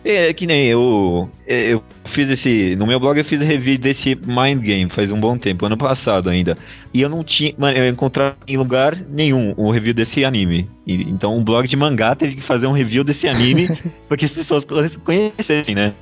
É, 0.04 0.30
é 0.30 0.34
que 0.34 0.46
nem 0.46 0.66
eu, 0.68 1.30
eu 1.48 1.84
fiz 2.14 2.30
esse. 2.30 2.76
No 2.76 2.86
meu 2.86 3.00
blog 3.00 3.18
eu 3.18 3.26
fiz 3.26 3.40
review 3.40 3.78
desse 3.78 4.16
Mind 4.16 4.62
Game 4.62 4.92
faz 4.92 5.12
um 5.12 5.20
bom 5.20 5.38
tempo, 5.38 5.66
ano 5.66 5.78
passado 5.78 6.30
ainda. 6.30 6.58
E 6.94 7.02
eu 7.02 7.10
não 7.10 7.24
tinha. 7.24 7.54
Mano, 7.58 7.78
eu 7.78 7.88
encontrei 7.88 8.34
em 8.48 8.58
lugar 8.58 8.96
nenhum 9.10 9.54
o 9.58 9.72
review 9.72 9.94
desse 9.94 10.26
anime. 10.26 10.70
E, 10.86 11.02
então 11.04 11.38
um 11.38 11.44
blog 11.44 11.68
de 11.68 11.76
mangá 11.76 12.16
teve 12.16 12.36
que 12.36 12.42
fazer 12.42 12.68
um 12.68 12.74
review 12.74 13.04
desse 13.04 13.28
anime 13.28 13.68
porque 14.08 14.26
as 14.26 14.32
pessoas 14.32 14.66
conhecessem, 15.04 15.76
né? 15.76 15.94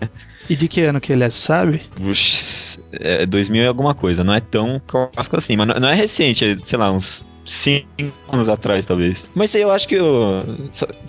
E 0.49 0.55
de 0.55 0.67
que 0.67 0.81
ano 0.81 0.99
que 0.99 1.13
ele 1.13 1.23
é, 1.23 1.29
sabe? 1.29 1.81
Puxa, 1.95 2.43
é 2.91 3.25
2000 3.25 3.63
e 3.63 3.67
alguma 3.67 3.93
coisa, 3.93 4.23
não 4.23 4.33
é 4.33 4.41
tão 4.41 4.81
clássico 4.85 5.37
assim, 5.37 5.55
mas 5.55 5.79
não 5.79 5.87
é 5.87 5.95
recente, 5.95 6.43
é, 6.43 6.57
sei 6.65 6.77
lá, 6.77 6.91
uns 6.91 7.23
cinco 7.51 8.13
anos 8.31 8.47
atrás, 8.49 8.85
talvez. 8.85 9.21
Mas 9.35 9.53
eu 9.53 9.71
acho 9.71 9.87
que 9.87 9.95
eu, 9.95 10.41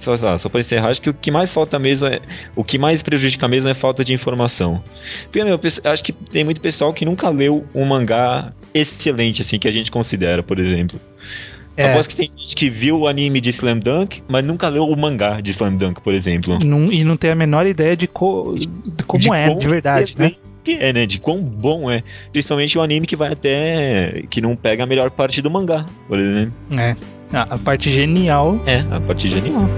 só, 0.03 0.17
só, 0.17 0.39
só 0.39 0.49
para 0.49 0.61
encerrar, 0.61 0.91
acho 0.91 1.01
que 1.01 1.11
o 1.11 1.15
que 1.15 1.31
mais 1.31 1.51
falta 1.51 1.79
mesmo 1.79 2.07
é. 2.07 2.21
O 2.57 2.65
que 2.65 2.79
mais 2.79 3.03
prejudica 3.03 3.47
mesmo 3.49 3.69
é 3.69 3.75
falta 3.75 4.05
de 4.05 4.13
informação. 4.13 4.83
Porque, 5.25 5.43
meu, 5.45 5.59
acho 5.85 6.03
que 6.03 6.13
tem 6.13 6.45
muito 6.45 6.61
pessoal 6.61 6.93
que 6.93 7.05
nunca 7.05 7.29
leu 7.29 7.65
um 7.75 7.85
mangá 7.85 8.53
excelente, 8.75 9.43
assim, 9.43 9.59
que 9.59 9.69
a 9.69 9.73
gente 9.73 9.91
considera, 9.91 10.43
por 10.43 10.59
exemplo. 10.59 11.01
É. 11.77 11.91
Aposto 11.91 12.11
que 12.11 12.17
tem 12.17 12.31
gente 12.37 12.55
que 12.55 12.69
viu 12.69 12.99
o 12.99 13.09
anime 13.09 13.41
de 13.41 13.51
Slam 13.51 13.79
Dunk, 13.79 14.23
mas 14.29 14.45
nunca 14.45 14.69
leu 14.69 14.85
o 14.85 14.97
mangá 14.97 15.41
de 15.41 15.53
Slam 15.53 15.77
Dunk, 15.77 16.03
por 16.03 16.13
exemplo. 16.13 16.59
Não, 16.59 16.93
e 16.93 17.03
não 17.03 17.17
tem 17.17 17.31
a 17.31 17.35
menor 17.35 17.67
ideia 17.67 17.97
de, 17.97 18.07
co, 18.07 18.55
de 18.57 19.05
como 19.05 19.23
de 19.23 19.31
é, 19.31 19.55
de 19.55 19.69
verdade, 19.69 20.15
né? 20.19 20.33
Que 20.62 20.73
é, 20.73 20.92
né? 20.92 21.07
De 21.07 21.19
quão 21.19 21.42
bom 21.42 21.90
é. 21.90 22.02
Principalmente 22.31 22.78
o 22.78 22.83
anime 22.83 23.07
que 23.07 23.16
vai 23.16 23.33
até. 23.33 24.25
que 24.31 24.40
não 24.40 24.57
pega 24.57 24.85
a 24.85 24.87
melhor 24.87 25.11
parte 25.11 25.42
do 25.42 25.50
mangá, 25.50 25.85
por 26.09 26.19
exemplo. 26.19 26.52
É. 26.78 26.97
A, 27.33 27.54
a 27.54 27.59
parte 27.59 27.90
genial. 27.90 28.61
É, 28.66 28.81
a 28.95 29.00
parte 29.00 29.31
genial. 29.31 29.69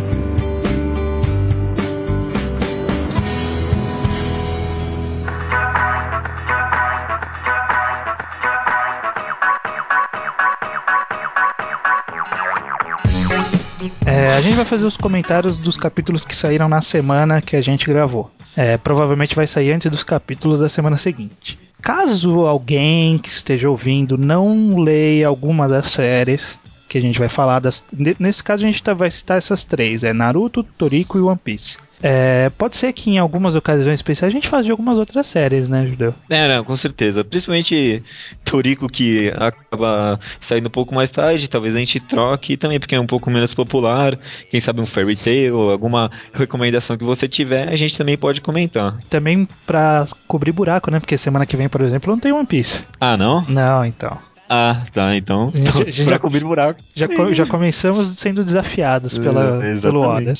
É, 14.34 14.36
a 14.36 14.40
gente 14.40 14.56
vai 14.56 14.64
fazer 14.64 14.84
os 14.84 14.96
comentários 14.96 15.56
dos 15.56 15.76
capítulos 15.76 16.24
que 16.24 16.34
saíram 16.34 16.68
na 16.68 16.80
semana 16.80 17.40
que 17.40 17.54
a 17.54 17.60
gente 17.60 17.86
gravou. 17.86 18.32
É, 18.56 18.76
provavelmente 18.76 19.36
vai 19.36 19.46
sair 19.46 19.70
antes 19.70 19.88
dos 19.88 20.02
capítulos 20.02 20.58
da 20.58 20.68
semana 20.68 20.96
seguinte. 20.96 21.56
Caso 21.80 22.40
alguém 22.40 23.16
que 23.16 23.28
esteja 23.28 23.70
ouvindo 23.70 24.18
não 24.18 24.76
leia 24.76 25.28
alguma 25.28 25.68
das 25.68 25.86
séries 25.86 26.58
que 26.88 26.98
a 26.98 27.00
gente 27.00 27.16
vai 27.16 27.28
falar, 27.28 27.60
das, 27.60 27.84
nesse 28.18 28.42
caso 28.42 28.64
a 28.64 28.66
gente 28.66 28.82
tá, 28.82 28.92
vai 28.92 29.08
citar 29.08 29.38
essas 29.38 29.62
três: 29.62 30.02
é 30.02 30.12
Naruto, 30.12 30.64
Toriko 30.64 31.16
e 31.16 31.22
One 31.22 31.38
Piece. 31.38 31.78
É, 32.06 32.50
pode 32.50 32.76
ser 32.76 32.92
que 32.92 33.12
em 33.12 33.16
algumas 33.16 33.56
ocasiões 33.56 33.94
especiais 33.94 34.30
a 34.30 34.34
gente 34.36 34.46
faça 34.46 34.64
de 34.64 34.70
algumas 34.70 34.98
outras 34.98 35.26
séries, 35.26 35.70
né, 35.70 35.86
Judeu? 35.86 36.14
É, 36.28 36.46
não, 36.46 36.62
com 36.62 36.76
certeza. 36.76 37.24
Principalmente 37.24 38.02
Toriko, 38.44 38.86
que 38.88 39.32
acaba 39.34 40.20
saindo 40.46 40.66
um 40.66 40.70
pouco 40.70 40.94
mais 40.94 41.08
tarde, 41.08 41.48
talvez 41.48 41.74
a 41.74 41.78
gente 41.78 41.98
troque, 42.00 42.58
também 42.58 42.78
porque 42.78 42.94
é 42.94 43.00
um 43.00 43.06
pouco 43.06 43.30
menos 43.30 43.54
popular. 43.54 44.18
Quem 44.50 44.60
sabe 44.60 44.82
um 44.82 44.86
Fairy 44.86 45.16
Tail, 45.16 45.70
alguma 45.70 46.10
recomendação 46.34 46.98
que 46.98 47.04
você 47.04 47.26
tiver, 47.26 47.70
a 47.70 47.76
gente 47.76 47.96
também 47.96 48.18
pode 48.18 48.42
comentar. 48.42 48.98
Também 49.08 49.48
pra 49.66 50.04
cobrir 50.28 50.52
buraco, 50.52 50.90
né? 50.90 51.00
Porque 51.00 51.16
semana 51.16 51.46
que 51.46 51.56
vem, 51.56 51.70
por 51.70 51.80
exemplo, 51.80 52.12
não 52.12 52.20
tem 52.20 52.32
One 52.32 52.44
Piece. 52.44 52.84
Ah, 53.00 53.16
não? 53.16 53.46
Não, 53.48 53.82
então. 53.82 54.18
Ah, 54.46 54.84
tá, 54.92 55.16
então. 55.16 55.50
A 55.54 55.56
gente, 55.56 55.82
a 55.82 55.90
gente 55.90 56.04
já, 56.10 56.18
cobrir 56.18 56.44
buraco. 56.44 56.80
Já, 56.94 57.06
já 57.32 57.46
começamos 57.46 58.08
sendo 58.18 58.44
desafiados 58.44 59.16
pela, 59.16 59.64
é, 59.64 59.76
pelo 59.80 60.02
Oda. 60.02 60.34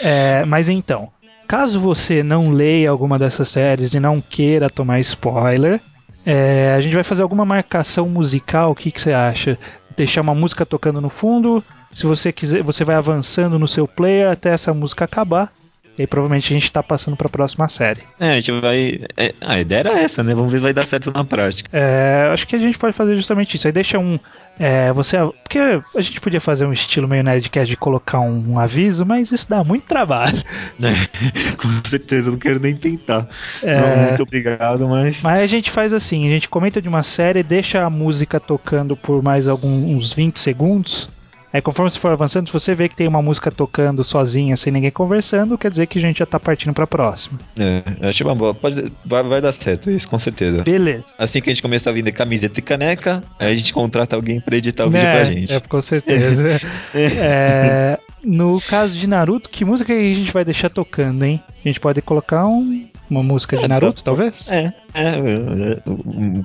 É, 0.00 0.44
mas 0.44 0.68
então, 0.68 1.10
caso 1.46 1.80
você 1.80 2.22
não 2.22 2.50
leia 2.50 2.90
alguma 2.90 3.18
dessas 3.18 3.48
séries 3.48 3.94
e 3.94 4.00
não 4.00 4.20
queira 4.20 4.68
tomar 4.68 5.00
spoiler, 5.00 5.80
é, 6.24 6.74
a 6.76 6.80
gente 6.80 6.94
vai 6.94 7.04
fazer 7.04 7.22
alguma 7.22 7.44
marcação 7.44 8.08
musical. 8.08 8.72
O 8.72 8.74
que, 8.74 8.90
que 8.90 9.00
você 9.00 9.12
acha? 9.12 9.56
Deixar 9.96 10.22
uma 10.22 10.34
música 10.34 10.66
tocando 10.66 11.00
no 11.00 11.08
fundo. 11.08 11.62
Se 11.92 12.04
você 12.04 12.32
quiser, 12.32 12.62
você 12.62 12.84
vai 12.84 12.96
avançando 12.96 13.58
no 13.58 13.68
seu 13.68 13.86
player 13.86 14.30
até 14.30 14.50
essa 14.50 14.74
música 14.74 15.04
acabar. 15.04 15.52
E 15.96 16.02
aí, 16.02 16.06
provavelmente 16.06 16.52
a 16.52 16.58
gente 16.58 16.70
tá 16.70 16.82
passando 16.82 17.16
pra 17.16 17.28
próxima 17.28 17.68
série. 17.68 18.02
É, 18.20 18.32
a 18.32 18.34
gente 18.34 18.60
vai. 18.60 19.00
É, 19.16 19.34
a 19.40 19.60
ideia 19.60 19.78
era 19.78 20.00
essa, 20.00 20.22
né? 20.22 20.34
Vamos 20.34 20.50
ver 20.50 20.58
se 20.58 20.62
vai 20.64 20.74
dar 20.74 20.86
certo 20.86 21.10
na 21.10 21.24
prática. 21.24 21.70
É, 21.72 22.28
acho 22.32 22.46
que 22.46 22.56
a 22.56 22.58
gente 22.58 22.76
pode 22.76 22.92
fazer 22.92 23.16
justamente 23.16 23.54
isso. 23.54 23.66
Aí 23.66 23.72
deixa 23.72 23.98
um. 23.98 24.18
É, 24.58 24.92
você. 24.92 25.18
Porque 25.42 25.58
a 25.58 26.00
gente 26.00 26.20
podia 26.20 26.40
fazer 26.40 26.66
um 26.66 26.72
estilo 26.72 27.06
meio 27.06 27.22
Nerdcast 27.22 27.68
de 27.68 27.76
colocar 27.76 28.20
um, 28.20 28.52
um 28.52 28.58
aviso, 28.58 29.04
mas 29.04 29.30
isso 29.30 29.48
dá 29.48 29.62
muito 29.62 29.84
trabalho. 29.84 30.42
É, 30.82 31.56
com 31.56 31.88
certeza, 31.88 32.30
não 32.30 32.38
quero 32.38 32.60
nem 32.60 32.76
tentar. 32.76 33.26
É, 33.62 33.80
não, 33.80 34.08
muito 34.08 34.22
obrigado, 34.22 34.86
mas. 34.86 35.20
Mas 35.22 35.42
a 35.42 35.46
gente 35.46 35.70
faz 35.70 35.92
assim: 35.92 36.26
a 36.26 36.30
gente 36.30 36.48
comenta 36.48 36.80
de 36.80 36.88
uma 36.88 37.02
série, 37.02 37.42
deixa 37.42 37.82
a 37.82 37.90
música 37.90 38.38
tocando 38.38 38.96
por 38.96 39.22
mais 39.22 39.48
alguns 39.48 40.12
20 40.12 40.38
segundos. 40.38 41.08
Aí 41.56 41.62
conforme 41.62 41.90
você 41.90 41.98
for 41.98 42.12
avançando, 42.12 42.48
se 42.48 42.52
você 42.52 42.74
vê 42.74 42.86
que 42.86 42.94
tem 42.94 43.08
uma 43.08 43.22
música 43.22 43.50
tocando 43.50 44.04
sozinha, 44.04 44.54
sem 44.58 44.70
ninguém 44.70 44.90
conversando, 44.90 45.56
quer 45.56 45.70
dizer 45.70 45.86
que 45.86 45.98
a 45.98 46.02
gente 46.02 46.18
já 46.18 46.26
tá 46.26 46.38
partindo 46.38 46.74
pra 46.74 46.86
próxima. 46.86 47.38
É, 47.58 47.82
acho 48.10 48.22
uma 48.24 48.34
boa. 48.34 48.52
Pode, 48.52 48.92
vai, 49.06 49.22
vai 49.22 49.40
dar 49.40 49.54
certo 49.54 49.90
isso, 49.90 50.06
com 50.06 50.18
certeza. 50.18 50.62
Beleza. 50.62 51.06
Assim 51.18 51.40
que 51.40 51.48
a 51.48 51.54
gente 51.54 51.62
começar 51.62 51.88
a 51.88 51.92
vender 51.94 52.12
camiseta 52.12 52.60
e 52.60 52.62
caneca, 52.62 53.22
aí 53.40 53.54
a 53.54 53.56
gente 53.56 53.72
contrata 53.72 54.14
alguém 54.14 54.38
pra 54.38 54.54
editar 54.54 54.84
o 54.84 54.90
vídeo 54.90 55.06
é, 55.06 55.12
pra 55.12 55.24
gente. 55.24 55.50
É, 55.50 55.58
com 55.60 55.80
certeza. 55.80 56.60
é, 56.94 57.98
no 58.22 58.60
caso 58.60 58.98
de 58.98 59.06
Naruto, 59.06 59.48
que 59.48 59.64
música 59.64 59.94
a 59.94 59.98
gente 59.98 60.34
vai 60.34 60.44
deixar 60.44 60.68
tocando, 60.68 61.24
hein? 61.24 61.42
A 61.64 61.68
gente 61.68 61.80
pode 61.80 62.02
colocar 62.02 62.46
um, 62.46 62.86
uma 63.08 63.22
música 63.22 63.56
de 63.56 63.64
é, 63.64 63.68
Naruto, 63.68 64.04
tá, 64.04 64.10
talvez? 64.10 64.52
É, 64.52 64.74
é, 64.92 65.08
é, 65.08 65.78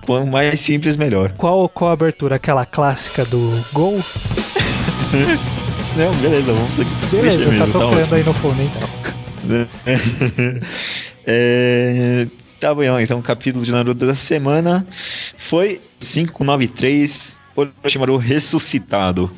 quanto 0.06 0.28
mais 0.28 0.58
simples, 0.62 0.96
melhor. 0.96 1.34
Qual, 1.34 1.68
qual 1.68 1.90
a 1.90 1.94
abertura? 1.96 2.38
Aquela 2.38 2.66
clássica 2.66 3.26
do 3.26 3.52
Gol? 3.74 4.00
Não, 5.96 6.14
beleza, 6.14 6.54
vamos 6.54 6.76
Beleza, 7.12 7.44
tá 7.46 7.52
mesmo, 7.52 7.74
tá 7.74 7.80
tocando 7.80 8.10
tá 8.10 8.16
aí 8.16 8.24
no 8.24 8.34
fone 8.34 8.64
então. 8.64 8.82
é, 11.26 12.28
tá 12.60 12.74
bom, 12.74 13.00
então 13.00 13.20
o 13.20 13.24
capítulo 13.24 13.66
de 13.66 13.72
Naruto 13.72 14.06
da 14.06 14.16
semana 14.16 14.86
foi 15.50 15.82
593 16.00 17.36
Orochimaru 17.56 18.18
ressuscitado. 18.18 19.30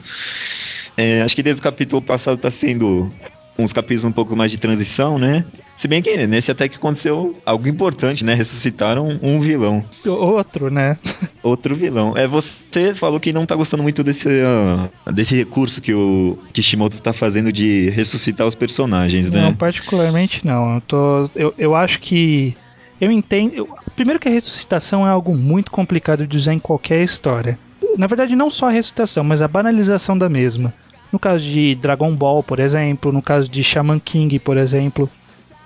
É, 0.96 1.22
acho 1.22 1.36
que 1.36 1.42
desde 1.42 1.60
o 1.60 1.64
capítulo 1.64 2.02
passado 2.02 2.38
tá 2.38 2.52
sendo 2.52 3.12
uns 3.58 3.74
capítulos 3.74 4.06
um 4.06 4.12
pouco 4.12 4.36
mais 4.36 4.52
de 4.52 4.58
transição, 4.58 5.18
né? 5.18 5.44
Se 5.84 5.88
bem 5.90 6.02
que 6.02 6.16
nesse 6.28 6.50
até 6.50 6.70
que 6.70 6.78
aconteceu 6.78 7.36
algo 7.46 7.68
importante, 7.68 8.24
né? 8.24 8.34
Ressuscitaram 8.36 9.20
um 9.22 9.42
vilão. 9.42 9.84
Outro, 10.06 10.72
né? 10.72 10.98
Outro 11.44 11.76
vilão. 11.76 12.18
É, 12.18 12.26
você 12.26 12.94
falou 12.94 13.20
que 13.20 13.34
não 13.34 13.46
tá 13.46 13.54
gostando 13.54 13.84
muito 13.84 14.02
desse, 14.02 14.26
uh, 14.30 15.12
desse 15.12 15.36
recurso 15.36 15.82
que 15.82 15.94
o 15.94 16.40
Kishimoto 16.54 17.00
tá 17.00 17.12
fazendo 17.12 17.52
de 17.52 17.90
ressuscitar 17.90 18.48
os 18.48 18.56
personagens, 18.56 19.30
né? 19.30 19.42
Não, 19.42 19.54
particularmente 19.54 20.48
não. 20.48 20.76
Eu, 20.76 20.82
tô, 20.88 21.30
eu, 21.36 21.54
eu 21.58 21.76
acho 21.76 22.00
que. 22.00 22.56
Eu 23.02 23.12
entendo. 23.12 23.54
Eu, 23.54 23.68
primeiro 23.94 24.22
que 24.22 24.30
a 24.30 24.32
ressuscitação 24.32 25.06
é 25.06 25.10
algo 25.10 25.36
muito 25.36 25.70
complicado 25.70 26.26
de 26.26 26.38
usar 26.38 26.54
em 26.54 26.60
qualquer 26.60 27.04
história. 27.04 27.60
Na 27.98 28.08
verdade, 28.08 28.38
não 28.38 28.50
só 28.50 28.70
a 28.70 28.72
ressuscitação, 28.72 29.26
mas 29.26 29.42
a 29.42 29.50
banalização 29.50 30.18
da 30.18 30.30
mesma. 30.30 30.74
No 31.12 31.20
caso 31.20 31.44
de 31.44 31.76
Dragon 31.76 32.16
Ball, 32.16 32.42
por 32.42 32.62
exemplo, 32.62 33.12
no 33.12 33.22
caso 33.22 33.50
de 33.50 33.62
Shaman 33.62 34.00
King, 34.00 34.40
por 34.40 34.56
exemplo, 34.56 35.10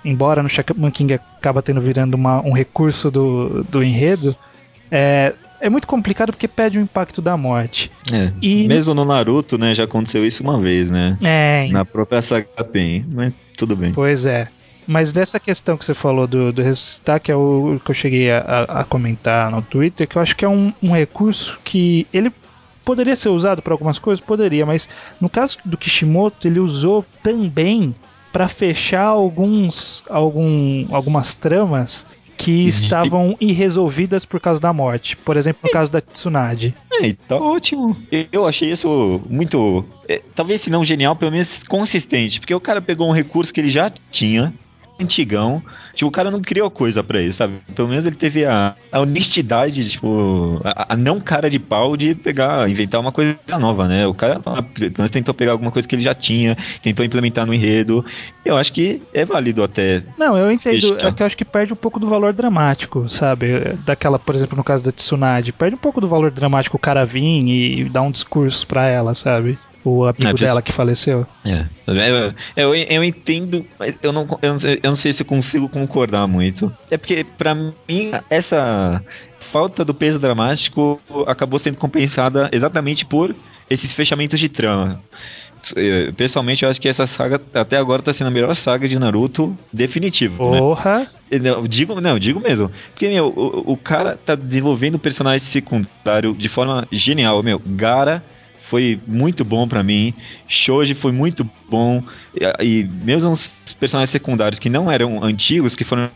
embora 0.04 0.42
no 0.42 0.48
Shaman 0.48 0.90
King 0.90 1.14
acaba 1.14 1.62
tendo 1.62 1.80
virando 1.80 2.14
uma, 2.14 2.40
um 2.42 2.52
recurso 2.52 3.10
do, 3.10 3.64
do 3.64 3.82
enredo, 3.82 4.34
é, 4.90 5.34
é 5.60 5.68
muito 5.68 5.86
complicado 5.86 6.30
porque 6.30 6.48
perde 6.48 6.78
o 6.78 6.82
impacto 6.82 7.20
da 7.20 7.36
morte. 7.36 7.90
É, 8.12 8.32
e 8.40 8.66
mesmo 8.66 8.94
no 8.94 9.04
Naruto, 9.04 9.58
né, 9.58 9.74
já 9.74 9.84
aconteceu 9.84 10.26
isso 10.26 10.42
uma 10.42 10.60
vez, 10.60 10.88
né? 10.88 11.16
É. 11.22 11.68
Na 11.70 11.84
própria 11.84 12.22
saga 12.22 12.46
Pen, 12.64 13.04
mas 13.12 13.32
tudo 13.56 13.76
bem. 13.76 13.92
Pois 13.92 14.26
é. 14.26 14.48
Mas 14.86 15.12
dessa 15.12 15.38
questão 15.38 15.76
que 15.76 15.84
você 15.84 15.92
falou 15.92 16.26
do, 16.26 16.50
do 16.50 16.62
ressuscitar, 16.62 17.20
que 17.20 17.30
é 17.30 17.36
o 17.36 17.78
que 17.84 17.90
eu 17.90 17.94
cheguei 17.94 18.30
a, 18.30 18.64
a 18.68 18.84
comentar 18.84 19.50
no 19.50 19.60
Twitter, 19.60 20.08
que 20.08 20.16
eu 20.16 20.22
acho 20.22 20.34
que 20.34 20.46
é 20.46 20.48
um, 20.48 20.72
um 20.82 20.92
recurso 20.92 21.58
que 21.62 22.06
ele 22.10 22.32
Poderia 22.88 23.14
ser 23.16 23.28
usado 23.28 23.60
para 23.60 23.74
algumas 23.74 23.98
coisas? 23.98 24.24
Poderia, 24.24 24.64
mas 24.64 24.88
no 25.20 25.28
caso 25.28 25.58
do 25.62 25.76
Kishimoto, 25.76 26.48
ele 26.48 26.58
usou 26.58 27.04
também 27.22 27.94
para 28.32 28.48
fechar 28.48 29.04
alguns, 29.04 30.04
algum, 30.08 30.86
algumas 30.94 31.34
tramas 31.34 32.06
que 32.38 32.68
estavam 32.68 33.36
irresolvidas 33.40 34.24
por 34.24 34.40
causa 34.40 34.60
da 34.60 34.72
morte. 34.72 35.16
Por 35.16 35.36
exemplo, 35.36 35.62
no 35.64 35.70
caso 35.70 35.90
da 35.90 36.00
Tsunade. 36.00 36.72
É, 37.02 37.12
tá 37.26 37.36
ótimo. 37.36 37.96
Eu 38.30 38.46
achei 38.46 38.70
isso 38.70 39.20
muito. 39.28 39.84
É, 40.08 40.22
talvez 40.36 40.60
se 40.60 40.70
não 40.70 40.84
genial, 40.84 41.16
pelo 41.16 41.32
menos 41.32 41.48
consistente. 41.68 42.38
Porque 42.38 42.54
o 42.54 42.60
cara 42.60 42.80
pegou 42.80 43.08
um 43.08 43.12
recurso 43.12 43.52
que 43.52 43.60
ele 43.60 43.70
já 43.70 43.92
tinha, 44.12 44.54
antigão. 44.98 45.62
Tipo, 45.94 46.08
o 46.08 46.12
cara 46.12 46.30
não 46.30 46.40
criou 46.40 46.70
coisa 46.70 47.02
pra 47.02 47.20
ele, 47.20 47.32
sabe? 47.32 47.54
Pelo 47.74 47.88
menos 47.88 48.06
ele 48.06 48.16
teve 48.16 48.44
a, 48.44 48.74
a 48.92 49.00
honestidade, 49.00 49.88
tipo, 49.88 50.60
a, 50.64 50.92
a, 50.94 50.96
não 50.96 51.20
cara 51.20 51.50
de 51.50 51.58
pau 51.58 51.96
de 51.96 52.14
pegar, 52.14 52.70
inventar 52.70 53.00
uma 53.00 53.10
coisa 53.10 53.36
nova, 53.58 53.88
né? 53.88 54.06
O 54.06 54.14
cara 54.14 54.38
pelo 54.38 54.92
menos 54.96 55.10
tentou 55.10 55.34
pegar 55.34 55.52
alguma 55.52 55.70
coisa 55.70 55.88
que 55.88 55.94
ele 55.94 56.02
já 56.02 56.14
tinha, 56.14 56.56
tentou 56.82 57.04
implementar 57.04 57.46
no 57.46 57.54
enredo. 57.54 58.04
Eu 58.44 58.56
acho 58.56 58.72
que 58.72 59.02
é 59.12 59.24
válido 59.24 59.62
até. 59.62 60.02
Não, 60.16 60.36
eu 60.36 60.50
entendo. 60.52 60.98
É 61.00 61.12
que 61.12 61.22
eu 61.22 61.26
acho 61.26 61.36
que 61.36 61.44
perde 61.44 61.72
um 61.72 61.76
pouco 61.76 61.98
do 61.98 62.06
valor 62.06 62.32
dramático, 62.32 63.08
sabe? 63.08 63.74
Daquela, 63.84 64.18
por 64.18 64.34
exemplo, 64.34 64.56
no 64.56 64.64
caso 64.64 64.84
da 64.84 64.92
Tsunade, 64.92 65.52
perde 65.52 65.74
um 65.74 65.78
pouco 65.78 66.00
do 66.00 66.08
valor 66.08 66.30
dramático 66.30 66.76
o 66.76 66.80
cara 66.80 67.04
vir 67.04 67.18
e 67.48 67.84
dar 67.84 68.02
um 68.02 68.10
discurso 68.10 68.66
pra 68.66 68.86
ela, 68.86 69.14
sabe? 69.14 69.58
O 69.84 70.04
amigo 70.04 70.30
é, 70.30 70.34
dela 70.34 70.62
que 70.62 70.72
faleceu. 70.72 71.26
É. 71.44 71.64
Eu, 71.86 72.34
eu, 72.56 72.74
eu 72.74 73.04
entendo, 73.04 73.64
mas 73.78 73.94
eu 74.02 74.12
não, 74.12 74.26
eu, 74.42 74.58
eu 74.82 74.90
não 74.90 74.96
sei 74.96 75.12
se 75.12 75.24
consigo 75.24 75.68
concordar 75.68 76.26
muito. 76.26 76.72
É 76.90 76.96
porque, 76.96 77.24
pra 77.36 77.54
mim, 77.54 78.10
essa 78.28 79.02
falta 79.52 79.84
do 79.84 79.94
peso 79.94 80.18
dramático 80.18 81.00
acabou 81.26 81.58
sendo 81.58 81.76
compensada 81.76 82.48
exatamente 82.52 83.04
por 83.06 83.34
esses 83.68 83.92
fechamentos 83.92 84.38
de 84.38 84.48
trama. 84.48 85.00
Pessoalmente, 86.16 86.62
eu 86.62 86.70
acho 86.70 86.80
que 86.80 86.88
essa 86.88 87.06
saga 87.06 87.40
até 87.52 87.76
agora 87.76 88.00
tá 88.00 88.14
sendo 88.14 88.28
a 88.28 88.30
melhor 88.30 88.54
saga 88.54 88.88
de 88.88 88.98
Naruto 88.98 89.56
definitivo. 89.72 90.52
Né? 90.52 90.58
Porra! 90.58 91.08
Né? 91.30 91.38
Não, 91.40 91.66
digo, 91.66 92.00
não, 92.00 92.18
digo 92.18 92.40
mesmo. 92.40 92.70
Porque, 92.90 93.08
meu, 93.08 93.26
o, 93.26 93.72
o 93.72 93.76
cara 93.76 94.16
tá 94.16 94.34
desenvolvendo 94.34 94.94
o 94.94 94.98
personagem 95.00 95.46
secundário 95.46 96.32
de 96.32 96.48
forma 96.48 96.86
genial. 96.92 97.42
Meu, 97.42 97.60
Gara 97.66 98.22
foi 98.70 99.00
muito 99.06 99.44
bom 99.44 99.66
para 99.66 99.82
mim. 99.82 100.14
Shoji 100.46 100.94
foi 100.94 101.12
muito 101.12 101.48
bom. 101.68 102.02
E, 102.34 102.64
e, 102.64 102.84
mesmo 102.84 103.32
os 103.32 103.50
personagens 103.78 104.10
secundários 104.10 104.58
que 104.58 104.68
não 104.68 104.90
eram 104.90 105.22
antigos, 105.22 105.74
que 105.74 105.84
foram 105.84 106.10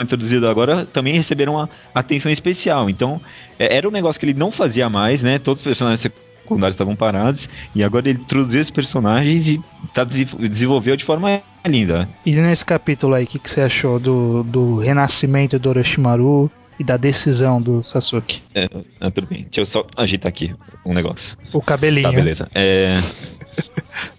introduzidos 0.00 0.48
agora, 0.48 0.86
também 0.86 1.14
receberam 1.14 1.54
uma 1.54 1.68
atenção 1.94 2.30
especial. 2.30 2.88
Então, 2.88 3.20
é, 3.58 3.76
era 3.76 3.88
um 3.88 3.90
negócio 3.90 4.18
que 4.18 4.26
ele 4.26 4.38
não 4.38 4.52
fazia 4.52 4.88
mais, 4.88 5.22
né? 5.22 5.38
Todos 5.38 5.60
os 5.60 5.64
personagens 5.64 6.00
secundários 6.00 6.74
estavam 6.74 6.96
parados. 6.96 7.48
E 7.74 7.82
agora 7.82 8.08
ele 8.08 8.20
introduziu 8.20 8.60
esses 8.60 8.70
personagens 8.70 9.46
e 9.46 9.60
tá, 9.92 10.04
desenvolveu 10.04 10.96
de 10.96 11.04
forma 11.04 11.42
linda. 11.66 12.08
E 12.24 12.32
nesse 12.34 12.64
capítulo 12.64 13.14
aí, 13.14 13.24
o 13.24 13.26
que, 13.26 13.38
que 13.38 13.50
você 13.50 13.60
achou 13.60 13.98
do, 13.98 14.42
do 14.44 14.78
renascimento 14.78 15.58
do 15.58 15.68
Orochimaru? 15.68 16.50
E 16.78 16.84
da 16.84 16.96
decisão 16.96 17.60
do 17.60 17.82
Sasuke. 17.82 18.40
É, 18.54 18.68
é, 19.00 19.10
tudo 19.10 19.26
bem. 19.26 19.42
Deixa 19.44 19.60
eu 19.60 19.66
só 19.66 19.84
agitar 19.96 20.28
aqui 20.28 20.54
um 20.84 20.94
negócio. 20.94 21.36
O 21.52 21.60
cabelinho. 21.60 22.10
Tá, 22.10 22.16
beleza. 22.16 22.48
É. 22.54 22.92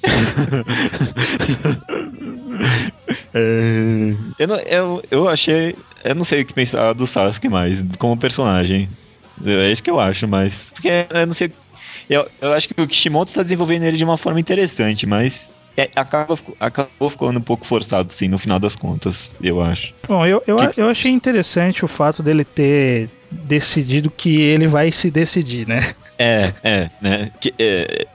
é... 3.33 4.13
Eu, 4.37 4.47
não, 4.47 4.57
eu, 4.57 5.03
eu 5.09 5.29
achei. 5.29 5.75
Eu 6.03 6.15
não 6.15 6.25
sei 6.25 6.41
o 6.41 6.45
que 6.45 6.53
pensar 6.53 6.93
do 6.93 7.07
Sasuke 7.07 7.47
mais, 7.47 7.79
como 7.97 8.17
personagem. 8.17 8.89
É 9.45 9.71
isso 9.71 9.81
que 9.81 9.89
eu 9.89 9.99
acho, 9.99 10.27
mas. 10.27 10.53
Porque 10.73 10.89
eu 11.09 11.27
não 11.27 11.33
sei. 11.33 11.51
Eu, 12.09 12.29
eu 12.41 12.53
acho 12.53 12.67
que 12.67 12.81
o 12.81 12.87
Kishimoto 12.87 13.31
está 13.31 13.43
desenvolvendo 13.43 13.83
ele 13.83 13.97
de 13.97 14.03
uma 14.03 14.17
forma 14.17 14.39
interessante, 14.39 15.05
mas 15.05 15.39
é, 15.77 15.89
acaba, 15.95 16.37
acabou 16.59 17.09
ficando 17.09 17.39
um 17.39 17.41
pouco 17.41 17.65
forçado, 17.65 18.13
sim, 18.13 18.27
no 18.27 18.37
final 18.37 18.59
das 18.59 18.75
contas, 18.75 19.33
eu 19.41 19.61
acho. 19.61 19.93
Bom, 20.07 20.25
eu, 20.25 20.43
eu, 20.45 20.57
que... 20.69 20.81
eu 20.81 20.89
achei 20.89 21.11
interessante 21.11 21.85
o 21.85 21.87
fato 21.87 22.21
dele 22.21 22.43
ter 22.43 23.09
decidido 23.31 24.09
que 24.09 24.41
ele 24.41 24.67
vai 24.67 24.91
se 24.91 25.09
decidir, 25.09 25.67
né? 25.67 25.79
É, 26.17 26.51
é, 26.63 26.89
né? 27.01 27.31
Que, 27.39 27.53
é, 27.57 28.05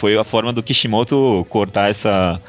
foi 0.00 0.16
a 0.16 0.24
forma 0.24 0.52
do 0.52 0.62
Kishimoto 0.62 1.46
cortar 1.50 1.90
essa 1.90 2.40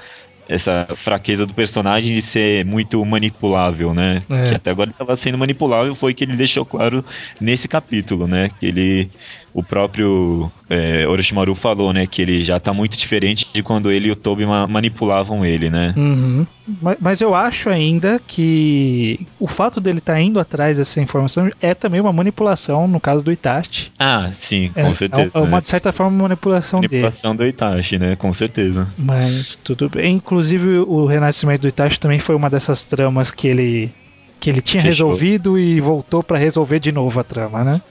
essa 0.50 0.88
fraqueza 1.03 1.45
do 1.45 1.53
personagem 1.53 2.15
de 2.15 2.24
ser 2.24 2.65
muito 2.65 3.05
manipulável, 3.05 3.93
né? 3.93 4.24
É. 4.27 4.49
Que 4.49 4.56
até 4.56 4.71
agora 4.71 4.89
estava 4.89 5.15
sendo 5.15 5.38
manipulável, 5.38 5.93
foi 5.93 6.15
que 6.15 6.23
ele 6.23 6.36
deixou 6.36 6.65
claro 6.65 7.06
nesse 7.39 7.67
capítulo, 7.67 8.27
né? 8.27 8.49
Que 8.60 8.65
ele 8.65 9.10
o 9.53 9.63
próprio 9.63 10.51
é, 10.69 11.07
Orochimaru 11.07 11.55
falou, 11.55 11.91
né, 11.91 12.05
que 12.05 12.21
ele 12.21 12.43
já 12.43 12.59
tá 12.59 12.73
muito 12.73 12.97
diferente 12.97 13.47
de 13.53 13.63
quando 13.63 13.91
ele 13.91 14.07
e 14.07 14.12
o 14.12 14.15
Tobi 14.15 14.45
ma 14.45 14.67
manipulavam 14.67 15.45
ele, 15.45 15.69
né? 15.69 15.93
Uhum. 15.97 16.45
Mas, 16.81 16.97
mas, 17.01 17.21
eu 17.21 17.33
acho 17.33 17.69
ainda 17.69 18.21
que 18.27 19.25
o 19.39 19.47
fato 19.47 19.81
dele 19.81 19.97
estar 19.97 20.13
tá 20.13 20.21
indo 20.21 20.39
atrás 20.39 20.77
dessa 20.77 21.01
informação 21.01 21.49
é 21.59 21.73
também 21.73 21.99
uma 21.99 22.13
manipulação, 22.13 22.88
no 22.88 22.99
caso 22.99 23.25
do 23.25 23.31
Itachi. 23.31 23.91
Ah, 23.97 24.31
sim, 24.47 24.69
com 24.73 24.79
é, 24.81 24.95
certeza. 24.95 25.31
É 25.33 25.39
uma, 25.39 25.57
né? 25.57 25.62
de 25.62 25.69
certa 25.69 25.91
forma, 25.91 26.12
uma 26.12 26.23
manipulação, 26.23 26.79
manipulação 26.79 26.81
dele. 26.81 27.01
Manipulação 27.01 27.35
do 27.35 27.47
Itachi, 27.47 27.97
né, 27.97 28.15
com 28.15 28.33
certeza. 28.33 28.88
Mas 28.97 29.55
tudo 29.55 29.89
bem. 29.89 30.13
Inclusive, 30.15 30.79
o 30.79 31.05
renascimento 31.05 31.63
do 31.63 31.67
Itachi 31.67 31.99
também 31.99 32.19
foi 32.19 32.35
uma 32.35 32.49
dessas 32.49 32.83
tramas 32.83 33.31
que 33.31 33.47
ele 33.47 33.91
que 34.39 34.49
ele 34.49 34.62
tinha 34.62 34.82
Fechou. 34.84 35.10
resolvido 35.10 35.60
e 35.60 35.80
voltou 35.80 36.23
para 36.23 36.38
resolver 36.38 36.80
de 36.80 36.91
novo 36.91 37.19
a 37.19 37.23
trama, 37.23 37.63
né? 37.63 37.82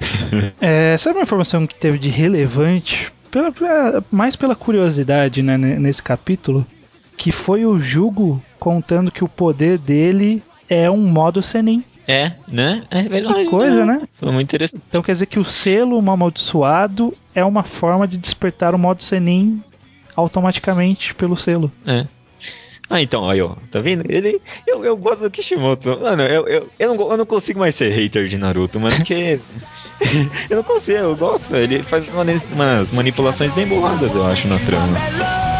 é, 0.60 0.96
sabe 0.96 1.18
uma 1.18 1.24
informação 1.24 1.66
que 1.66 1.74
teve 1.74 1.98
de 1.98 2.08
relevante, 2.08 3.12
pela, 3.30 3.52
pela, 3.52 4.04
mais 4.10 4.36
pela 4.36 4.54
curiosidade, 4.54 5.42
né, 5.42 5.56
nesse 5.56 6.02
capítulo, 6.02 6.66
que 7.16 7.32
foi 7.32 7.66
o 7.66 7.78
Jugo 7.78 8.42
contando 8.58 9.10
que 9.10 9.24
o 9.24 9.28
poder 9.28 9.78
dele 9.78 10.42
é 10.68 10.90
um 10.90 10.98
modo 10.98 11.42
Senin. 11.42 11.82
É, 12.06 12.32
né? 12.46 12.84
É 12.90 13.02
verdade. 13.02 13.44
Que 13.44 13.50
coisa, 13.50 13.84
né? 13.84 13.98
né? 14.00 14.08
Foi 14.18 14.32
muito 14.32 14.48
interessante. 14.48 14.82
Então 14.88 15.02
quer 15.02 15.12
dizer 15.12 15.26
que 15.26 15.38
o 15.38 15.44
selo 15.44 15.98
um 15.98 16.10
amaldiçoado 16.10 17.14
é 17.34 17.44
uma 17.44 17.62
forma 17.62 18.08
de 18.08 18.16
despertar 18.16 18.74
o 18.74 18.78
modo 18.78 19.02
Senin 19.02 19.62
automaticamente 20.16 21.14
pelo 21.14 21.36
selo. 21.36 21.70
É. 21.86 22.06
Ah, 22.90 23.02
então, 23.02 23.28
aí, 23.28 23.40
ó, 23.42 23.54
tá 23.70 23.80
vendo? 23.80 24.04
Ele, 24.08 24.40
eu, 24.66 24.82
eu 24.82 24.96
gosto 24.96 25.20
do 25.20 25.30
Kishimoto. 25.30 25.88
Mano, 26.00 26.22
eu, 26.22 26.48
eu, 26.48 26.70
eu, 26.78 26.94
não, 26.94 27.10
eu 27.10 27.16
não 27.18 27.26
consigo 27.26 27.60
mais 27.60 27.74
ser 27.74 27.90
hater 27.90 28.28
de 28.28 28.38
Naruto, 28.38 28.80
mano, 28.80 28.96
porque. 28.96 29.38
eu 30.48 30.56
não 30.56 30.64
consigo, 30.64 30.98
eu 30.98 31.16
gosto. 31.16 31.54
Ele 31.54 31.82
faz 31.82 32.08
umas, 32.08 32.90
manipulações 32.92 33.52
bem 33.52 33.66
boladas, 33.66 34.14
eu 34.14 34.24
acho, 34.24 34.48
na 34.48 34.58
trama. 34.60 35.57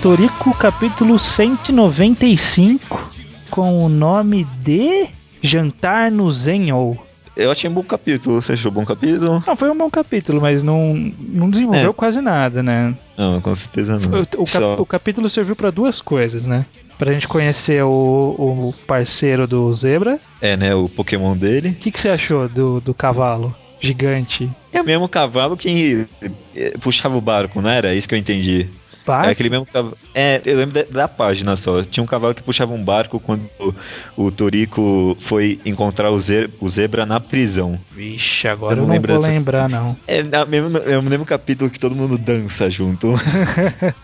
Torico 0.00 0.56
capítulo 0.56 1.18
195 1.18 3.10
com 3.50 3.84
o 3.84 3.88
nome 3.88 4.44
de 4.60 5.08
Jantar 5.42 6.12
no 6.12 6.32
Zenhou. 6.32 7.04
Eu 7.36 7.50
achei 7.50 7.68
um 7.68 7.72
bom 7.72 7.82
capítulo. 7.82 8.40
Você 8.40 8.52
achou 8.52 8.70
um 8.70 8.74
bom 8.74 8.84
capítulo? 8.84 9.42
Não, 9.44 9.56
foi 9.56 9.70
um 9.70 9.76
bom 9.76 9.90
capítulo, 9.90 10.40
mas 10.40 10.62
não, 10.62 10.94
não 11.18 11.50
desenvolveu 11.50 11.90
é. 11.90 11.94
quase 11.94 12.20
nada, 12.20 12.62
né? 12.62 12.94
Não, 13.18 13.40
com 13.40 13.56
certeza 13.56 13.98
não. 13.98 14.20
O, 14.20 14.42
o, 14.42 14.46
cap, 14.46 14.64
o 14.82 14.86
capítulo 14.86 15.28
serviu 15.28 15.56
para 15.56 15.70
duas 15.70 16.00
coisas, 16.00 16.46
né? 16.46 16.64
Pra 16.96 17.12
gente 17.12 17.26
conhecer 17.26 17.82
o, 17.82 17.88
o 17.88 18.74
parceiro 18.86 19.48
do 19.48 19.74
Zebra. 19.74 20.20
É, 20.40 20.56
né? 20.56 20.74
O 20.76 20.88
Pokémon 20.88 21.36
dele. 21.36 21.70
O 21.70 21.74
que, 21.74 21.90
que 21.90 21.98
você 21.98 22.08
achou 22.08 22.48
do, 22.48 22.80
do 22.80 22.94
cavalo? 22.94 23.52
Gigante. 23.82 24.48
É 24.72 24.80
o 24.80 24.84
mesmo 24.84 25.08
cavalo 25.08 25.56
que 25.56 26.06
eh, 26.54 26.74
puxava 26.80 27.16
o 27.16 27.20
barco, 27.20 27.60
não 27.60 27.68
era? 27.68 27.92
É 27.92 27.96
isso 27.96 28.08
que 28.08 28.14
eu 28.14 28.18
entendi. 28.18 28.68
Barco? 29.04 29.28
É 29.28 29.32
aquele 29.32 29.50
mesmo 29.50 29.66
cavalo. 29.66 29.98
É, 30.14 30.40
eu 30.44 30.56
lembro 30.56 30.74
da, 30.74 31.02
da, 31.02 31.08
página 31.08 31.56
só. 31.56 31.82
Tinha 31.82 32.04
um 32.04 32.06
cavalo 32.06 32.34
que 32.34 32.42
puxava 32.42 32.72
um 32.72 32.82
barco 32.82 33.18
quando 33.18 33.42
o, 33.58 33.74
o 34.16 34.30
Torico 34.30 35.18
foi 35.26 35.60
encontrar 35.64 36.10
o, 36.10 36.20
ze, 36.20 36.48
o 36.60 36.70
zebra 36.70 37.04
na 37.04 37.18
prisão. 37.18 37.78
Vixe, 37.90 38.46
agora 38.46 38.74
eu 38.74 38.86
não, 38.86 38.86
não 38.86 38.94
vou 38.94 39.06
dessas... 39.06 39.22
lembrar, 39.22 39.68
não. 39.68 39.96
É, 40.06 40.22
na, 40.22 40.44
mesmo, 40.44 40.78
é 40.78 40.96
o 40.96 41.02
mesmo 41.02 41.26
capítulo 41.26 41.68
que 41.68 41.80
todo 41.80 41.96
mundo 41.96 42.16
dança 42.16 42.70
junto. 42.70 43.14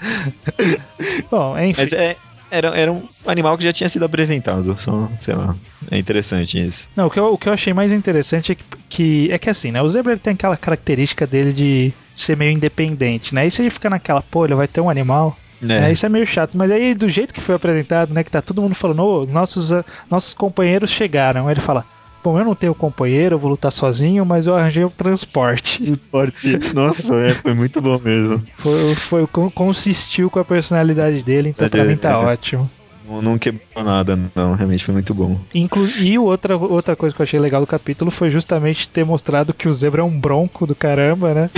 Bom, 1.31 1.57
enfim. 1.59 1.83
Mas 1.83 1.93
é, 1.93 2.17
Era, 2.51 2.69
era 2.69 2.93
um 2.93 3.07
animal 3.27 3.57
que 3.59 3.65
já 3.65 3.73
tinha 3.73 3.89
sido 3.89 4.05
apresentado, 4.05 4.77
só, 4.81 5.09
sei 5.25 5.35
lá. 5.35 5.55
É 5.91 5.99
interessante 5.99 6.59
isso. 6.61 6.83
Não, 6.97 7.07
o 7.07 7.11
que 7.11 7.21
eu, 7.21 7.33
o 7.33 7.39
que 7.39 7.49
eu 7.49 7.53
achei 7.53 7.75
mais 7.75 7.93
interessante 7.93 8.53
é 8.53 8.55
que, 8.55 8.65
que 8.89 9.33
é 9.33 9.39
que 9.39 9.51
assim, 9.51 9.71
né? 9.71 9.83
O 9.83 9.91
zebra 9.91 10.17
tem 10.17 10.33
aquela 10.33 10.57
característica 10.57 11.27
dele 11.27 11.53
de 11.53 11.93
ser 12.15 12.37
meio 12.37 12.53
independente, 12.53 13.35
né? 13.35 13.47
E 13.47 13.51
se 13.51 13.63
ele 13.63 13.71
fica 13.71 13.91
naquela, 13.91 14.23
pô, 14.23 14.45
ele 14.45 14.55
vai 14.55 14.67
ter 14.67 14.81
um 14.81 14.91
animal, 14.91 15.37
é. 15.67 15.89
é. 15.89 15.93
isso 15.93 16.07
é 16.07 16.09
meio 16.09 16.27
chato, 16.27 16.57
mas 16.57 16.71
aí 16.71 16.95
do 16.95 17.09
jeito 17.09 17.35
que 17.35 17.41
foi 17.41 17.55
apresentado, 17.55 18.13
né, 18.13 18.23
que 18.23 18.31
tá 18.31 18.41
todo 18.41 18.63
mundo 18.63 18.75
falando, 18.75 19.03
oh, 19.03 19.27
nossos, 19.27 19.71
uh, 19.71 19.85
nossos 20.11 20.33
companheiros 20.33 20.91
chegaram, 20.91 21.47
aí 21.47 21.55
ele 21.55 21.61
fala, 21.61 21.85
bom, 22.23 22.39
eu 22.39 22.45
não 22.45 22.55
tenho 22.55 22.75
companheiro, 22.75 23.35
eu 23.35 23.39
vou 23.39 23.51
lutar 23.51 23.73
sozinho, 23.73 24.25
mas 24.25 24.47
eu 24.47 24.55
arranjei 24.55 24.85
o 24.85 24.91
transporte. 24.91 25.85
Transporte, 25.85 26.75
nossa, 26.75 27.15
é, 27.15 27.35
foi 27.35 27.55
muito 27.55 27.81
bom 27.81 27.99
mesmo. 27.99 28.43
Foi, 28.57 28.95
foi, 28.95 29.27
consistiu 29.55 30.31
com 30.31 30.39
a 30.39 30.45
personalidade 30.45 31.23
dele, 31.23 31.51
então 31.51 31.67
é, 31.67 31.69
pra 31.69 31.85
mim 31.85 31.97
tá 31.97 32.11
é. 32.11 32.17
ótimo. 32.17 32.71
Não, 33.09 33.23
não 33.23 33.39
quebrou 33.39 33.83
nada, 33.83 34.19
não. 34.35 34.55
Realmente 34.55 34.85
foi 34.85 34.93
muito 34.93 35.15
bom. 35.15 35.41
Inclu 35.55 35.87
e 35.87 36.19
outra, 36.19 36.57
outra 36.57 36.95
coisa 36.95 37.17
que 37.17 37.23
eu 37.23 37.25
achei 37.25 37.41
legal 37.41 37.61
do 37.61 37.67
capítulo 37.67 38.11
foi 38.11 38.29
justamente 38.31 38.89
ter 38.89 39.05
mostrado 39.05 39.55
que 39.55 39.67
o 39.67 39.75
zebra 39.75 40.03
é 40.03 40.05
um 40.05 40.21
bronco 40.21 40.67
do 40.67 40.75
caramba, 40.75 41.33
né? 41.33 41.51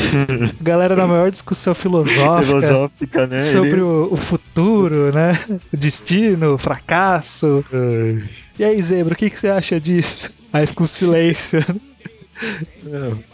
Galera 0.60 0.96
na 0.96 1.06
maior 1.06 1.30
discussão 1.30 1.74
filosófica, 1.74 2.42
filosófica 2.42 3.26
né? 3.26 3.40
sobre 3.40 3.72
Ele... 3.72 3.82
o, 3.82 4.08
o, 4.12 4.16
futuro, 4.16 5.12
né? 5.12 5.38
O 5.72 5.76
destino, 5.76 6.54
o 6.54 6.58
fracasso. 6.58 7.64
E 8.58 8.64
aí, 8.64 8.80
zebra, 8.80 9.14
o 9.14 9.16
que, 9.16 9.30
que 9.30 9.38
você 9.38 9.48
acha 9.48 9.78
disso? 9.78 10.30
Aí 10.52 10.66
fica 10.66 10.82
um 10.82 10.86
silêncio. 10.86 11.60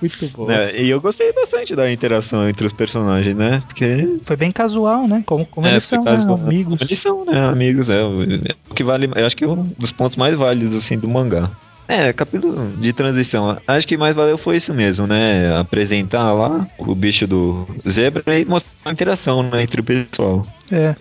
muito 0.01 0.29
bom. 0.29 0.51
É, 0.51 0.81
e 0.81 0.91
eu 0.91 1.01
gostei 1.01 1.33
bastante 1.33 1.75
da 1.75 1.91
interação 1.91 2.49
entre 2.49 2.67
os 2.67 2.73
personagens, 2.73 3.37
né? 3.37 3.63
Porque... 3.67 4.19
Foi 4.25 4.37
bem 4.37 4.51
casual, 4.51 5.07
né? 5.07 5.23
Como, 5.25 5.47
como 5.47 5.67
é, 5.67 5.73
eles 5.73 5.85
são 5.85 6.03
né? 6.03 6.13
amigos. 6.13 6.81
Eles 6.81 7.01
são, 7.01 7.25
né? 7.25 7.39
Amigos, 7.41 7.89
é. 7.89 8.03
O 8.03 8.75
que 8.75 8.83
vale, 8.83 9.11
eu 9.15 9.27
acho 9.27 9.37
que 9.37 9.45
é 9.45 9.49
um 9.49 9.63
dos 9.79 9.93
pontos 9.93 10.17
mais 10.17 10.37
válidos, 10.37 10.85
assim, 10.85 10.99
do 10.99 11.09
mangá. 11.09 11.51
É, 11.89 12.13
capítulo 12.13 12.71
de 12.79 12.93
transição. 12.93 13.59
Acho 13.67 13.87
que 13.87 13.97
mais 13.97 14.15
valeu 14.15 14.39
foi 14.39 14.57
isso 14.57 14.73
mesmo, 14.73 15.07
né? 15.07 15.55
Apresentar 15.59 16.33
lá 16.33 16.67
o 16.79 16.95
bicho 16.95 17.27
do 17.27 17.67
zebra 17.89 18.39
e 18.39 18.45
mostrar 18.45 18.71
a 18.85 18.93
interação 18.93 19.43
né, 19.43 19.63
entre 19.63 19.81
o 19.81 19.85
pessoal. 19.85 20.47
É. 20.71 20.95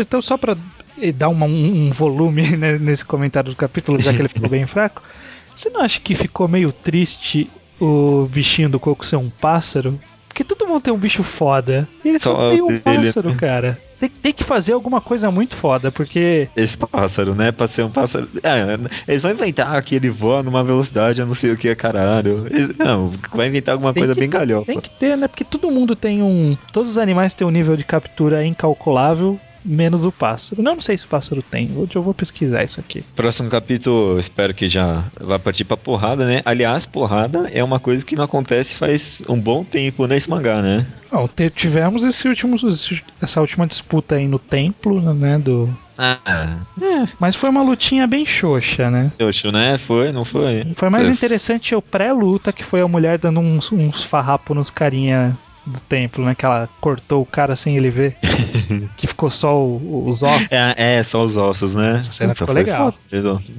Então, 0.00 0.20
só 0.20 0.36
pra 0.36 0.56
dar 1.14 1.28
uma, 1.28 1.46
um 1.46 1.90
volume 1.90 2.50
né, 2.56 2.78
nesse 2.78 3.04
comentário 3.04 3.50
do 3.50 3.56
capítulo, 3.56 4.00
já 4.00 4.12
que 4.12 4.20
ele 4.20 4.28
ficou 4.28 4.48
bem 4.48 4.66
fraco. 4.66 5.02
Você 5.54 5.70
não 5.70 5.82
acha 5.82 6.00
que 6.00 6.14
ficou 6.14 6.48
meio 6.48 6.72
triste 6.72 7.48
o 7.80 8.28
bichinho 8.30 8.68
do 8.68 8.80
coco 8.80 9.06
ser 9.06 9.16
um 9.16 9.30
pássaro? 9.30 9.98
Porque 10.28 10.42
todo 10.42 10.66
mundo 10.66 10.82
tem 10.82 10.92
um 10.92 10.98
bicho 10.98 11.22
foda. 11.22 11.86
E 12.04 12.08
ele 12.08 12.18
só 12.18 12.50
tem 12.50 12.60
um 12.60 12.76
pássaro, 12.78 13.28
ele... 13.30 13.38
cara. 13.38 13.78
Tem, 14.00 14.08
tem, 14.08 14.32
que 14.32 14.42
fazer 14.42 14.72
alguma 14.72 15.00
coisa 15.00 15.30
muito 15.30 15.54
foda, 15.54 15.92
porque. 15.92 16.48
Esse 16.56 16.76
pássaro, 16.76 17.36
né? 17.36 17.52
Pra 17.52 17.68
ser 17.68 17.82
um 17.82 17.90
pássaro. 17.90 18.28
É, 18.42 18.76
eles 19.06 19.22
vão 19.22 19.30
inventar 19.30 19.80
que 19.84 19.94
ele 19.94 20.10
voa 20.10 20.42
numa 20.42 20.64
velocidade, 20.64 21.20
eu 21.20 21.26
não 21.26 21.36
sei 21.36 21.52
o 21.52 21.56
que 21.56 21.68
é 21.68 21.74
caralho. 21.76 22.48
Eles... 22.50 22.76
Não, 22.76 23.14
vai 23.32 23.46
inventar 23.46 23.74
alguma 23.74 23.94
tem 23.94 24.02
coisa 24.02 24.18
bem 24.18 24.28
galhofa. 24.28 24.66
Tem 24.66 24.80
que 24.80 24.90
ter, 24.90 25.16
né? 25.16 25.28
Porque 25.28 25.44
todo 25.44 25.70
mundo 25.70 25.94
tem 25.94 26.20
um. 26.20 26.56
Todos 26.72 26.90
os 26.90 26.98
animais 26.98 27.32
têm 27.32 27.46
um 27.46 27.50
nível 27.50 27.76
de 27.76 27.84
captura 27.84 28.44
incalculável 28.44 29.38
menos 29.64 30.04
o 30.04 30.12
pássaro. 30.12 30.62
Não, 30.62 30.74
não 30.74 30.80
sei 30.80 30.98
se 30.98 31.04
o 31.04 31.08
pássaro 31.08 31.42
tem. 31.42 31.70
Eu 31.94 32.02
vou 32.02 32.14
pesquisar 32.14 32.62
isso 32.64 32.80
aqui. 32.80 33.02
Próximo 33.16 33.48
capítulo, 33.48 34.20
espero 34.20 34.52
que 34.52 34.68
já 34.68 35.04
vá 35.20 35.38
partir 35.38 35.64
pra 35.64 35.76
porrada, 35.76 36.26
né? 36.26 36.42
Aliás, 36.44 36.84
porrada 36.84 37.48
é 37.52 37.62
uma 37.62 37.80
coisa 37.80 38.04
que 38.04 38.16
não 38.16 38.24
acontece 38.24 38.74
faz 38.74 39.22
um 39.28 39.38
bom 39.38 39.64
tempo 39.64 40.06
nesse 40.06 40.28
mangá, 40.28 40.60
né? 40.60 40.86
Não, 41.10 41.28
tivemos 41.54 42.02
esse 42.02 42.28
último, 42.28 42.56
essa 43.22 43.40
última 43.40 43.66
disputa 43.66 44.16
aí 44.16 44.26
no 44.26 44.38
templo, 44.38 45.00
né? 45.14 45.38
Do, 45.38 45.72
ah. 45.96 46.58
É, 46.80 47.08
mas 47.20 47.36
foi 47.36 47.50
uma 47.50 47.62
lutinha 47.62 48.06
bem 48.06 48.26
xoxa, 48.26 48.90
né? 48.90 49.12
Xoxo, 49.20 49.52
né? 49.52 49.78
Foi, 49.86 50.10
não 50.12 50.24
foi? 50.24 50.66
Foi 50.74 50.90
mais 50.90 51.08
interessante 51.08 51.74
o 51.74 51.82
pré-luta, 51.82 52.52
que 52.52 52.64
foi 52.64 52.80
a 52.80 52.88
mulher 52.88 53.18
dando 53.18 53.40
uns, 53.40 53.70
uns 53.70 54.02
farrapos 54.02 54.56
nos 54.56 54.70
carinha 54.70 55.36
do 55.66 55.80
templo, 55.80 56.24
né? 56.24 56.34
Que 56.34 56.44
ela 56.44 56.68
cortou 56.80 57.22
o 57.22 57.26
cara 57.26 57.56
sem 57.56 57.76
ele 57.76 57.90
ver. 57.90 58.16
que 58.96 59.06
ficou 59.06 59.30
só 59.30 59.56
o, 59.56 60.06
os 60.06 60.22
ossos. 60.22 60.52
É, 60.52 60.98
é, 60.98 61.04
só 61.04 61.24
os 61.24 61.36
ossos, 61.36 61.74
né? 61.74 61.98
Essa 61.98 62.12
cena 62.12 62.34
ficou 62.34 62.54
legal. 62.54 62.94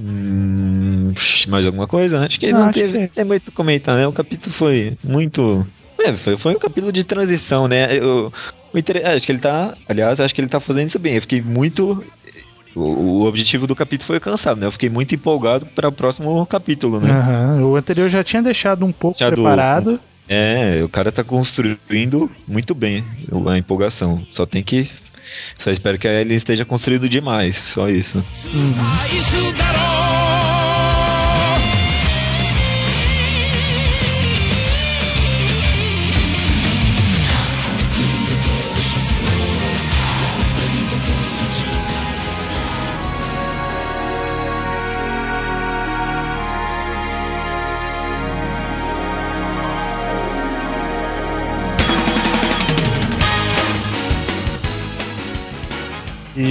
Hum, 0.00 1.12
mais 1.48 1.66
alguma 1.66 1.86
coisa? 1.86 2.20
Acho 2.20 2.38
que 2.38 2.52
não, 2.52 2.66
não 2.66 2.72
teve. 2.72 3.08
Que... 3.08 3.20
É 3.20 3.24
muito 3.24 3.50
comentar, 3.52 3.96
né? 3.96 4.06
O 4.06 4.12
capítulo 4.12 4.54
foi 4.54 4.96
muito. 5.02 5.66
É, 5.98 6.12
foi, 6.12 6.36
foi 6.36 6.54
um 6.54 6.58
capítulo 6.58 6.92
de 6.92 7.04
transição, 7.04 7.66
né? 7.66 7.96
Eu, 7.96 8.32
eu, 8.74 8.82
acho 9.14 9.26
que 9.26 9.32
ele 9.32 9.38
tá. 9.38 9.74
Aliás, 9.88 10.20
acho 10.20 10.34
que 10.34 10.40
ele 10.40 10.48
tá 10.48 10.60
fazendo 10.60 10.88
isso 10.88 10.98
bem. 10.98 11.14
Eu 11.14 11.22
fiquei 11.22 11.40
muito 11.40 12.04
o, 12.76 13.24
objetivo 13.24 13.66
do 13.66 13.74
capítulo 13.74 14.06
foi 14.06 14.16
alcançado, 14.16 14.60
né? 14.60 14.66
Eu 14.66 14.72
fiquei 14.72 14.90
muito 14.90 15.14
empolgado 15.14 15.64
para 15.66 15.88
o 15.88 15.92
próximo 15.92 16.44
capítulo, 16.44 17.00
né? 17.00 17.10
Uhum. 17.10 17.72
O 17.72 17.76
anterior 17.76 18.08
já 18.08 18.22
tinha 18.22 18.42
deixado 18.42 18.84
um 18.84 18.92
pouco 18.92 19.18
Deixado 19.18 19.34
preparado. 19.34 19.98
É, 20.28 20.82
o 20.82 20.88
cara 20.88 21.12
tá 21.12 21.22
construindo 21.22 22.30
muito 22.46 22.74
bem 22.74 23.04
a 23.48 23.58
empolgação. 23.58 24.26
Só 24.32 24.44
tem 24.44 24.62
que. 24.62 24.90
Só 25.62 25.70
espero 25.70 25.98
que 25.98 26.08
ele 26.08 26.34
esteja 26.34 26.64
construído 26.64 27.08
demais. 27.08 27.56
Só 27.72 27.88
isso. 27.88 28.18
Uhum. 28.52 28.74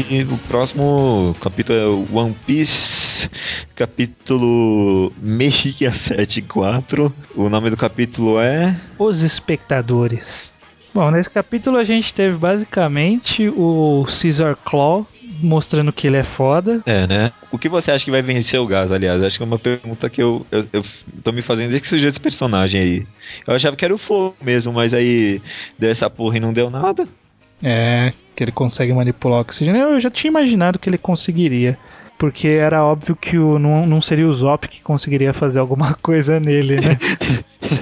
E 0.08 0.22
o 0.22 0.38
próximo 0.48 1.36
capítulo 1.41 1.80
é 1.80 1.86
One 2.15 2.36
Piece, 2.46 3.28
capítulo 3.76 5.12
674. 5.20 7.12
O 7.36 7.50
nome 7.50 7.72
do 7.72 7.78
capítulo 7.78 8.39
é. 8.39 8.80
Os 9.00 9.24
Espectadores. 9.24 10.54
Bom, 10.94 11.10
nesse 11.10 11.30
capítulo 11.30 11.78
a 11.78 11.84
gente 11.84 12.13
teve 12.13 12.38
basicamente 12.38 13.50
o 13.50 14.06
Caesar 14.06 14.56
Claw 14.56 15.08
mostrando 15.41 15.91
que 15.91 16.06
ele 16.06 16.18
é 16.18 16.24
foda. 16.24 16.82
É, 16.86 17.08
né? 17.08 17.32
O 17.52 17.58
que 17.58 17.68
você 17.68 17.91
acha 17.91 18.06
que 18.06 18.12
vai 18.12 18.22
vencer 18.22 18.60
o 18.60 18.68
gás, 18.68 18.91
aliás? 18.91 19.24
Acho 19.24 19.38
que 19.38 19.44
é 19.44 19.46
uma 19.46 19.60
pergunta 19.60 20.10
que 20.10 20.22
eu, 20.22 20.46
eu, 20.52 20.68
eu 20.72 20.86
tô 21.24 21.32
me 21.32 21.41
fazendo 21.41 21.70
desde 21.70 21.82
que 21.82 21.89
surgiu 21.89 22.08
esse 22.08 22.20
personagem 22.20 22.80
aí. 22.80 23.08
Eu 23.46 23.56
achava 23.56 23.76
que 23.76 23.84
era 23.84 23.94
o 23.94 23.98
fogo 23.98 24.36
mesmo, 24.39 24.72
mas 24.72 24.94
aí 24.94 25.41
deu 25.80 25.89
essa 25.89 26.10
porra 26.10 26.38
e 26.38 26.39
não 26.39 26.54
deu 26.54 26.70
nada. 26.70 27.08
É, 27.63 28.13
que 28.36 28.44
ele 28.44 28.52
consegue 28.52 28.94
manipular 28.94 29.39
o 29.39 29.41
oxigênio. 29.41 29.82
Eu 29.82 30.00
já 30.00 30.10
tinha 30.10 30.30
imaginado 30.30 30.80
que 30.80 30.89
ele 30.89 30.98
conseguiria. 30.98 31.78
Porque 32.18 32.48
era 32.48 32.82
óbvio 32.84 33.13
que 33.13 33.38
o, 33.38 33.60
não, 33.60 33.86
não 33.86 34.00
seria 34.00 34.26
o 34.26 34.32
Zop 34.32 34.68
que 34.70 34.82
conseguiria 34.82 35.34
fazer 35.34 35.60
alguma 35.60 35.94
coisa 36.02 36.39
nele, 36.39 36.80
né? 36.80 36.98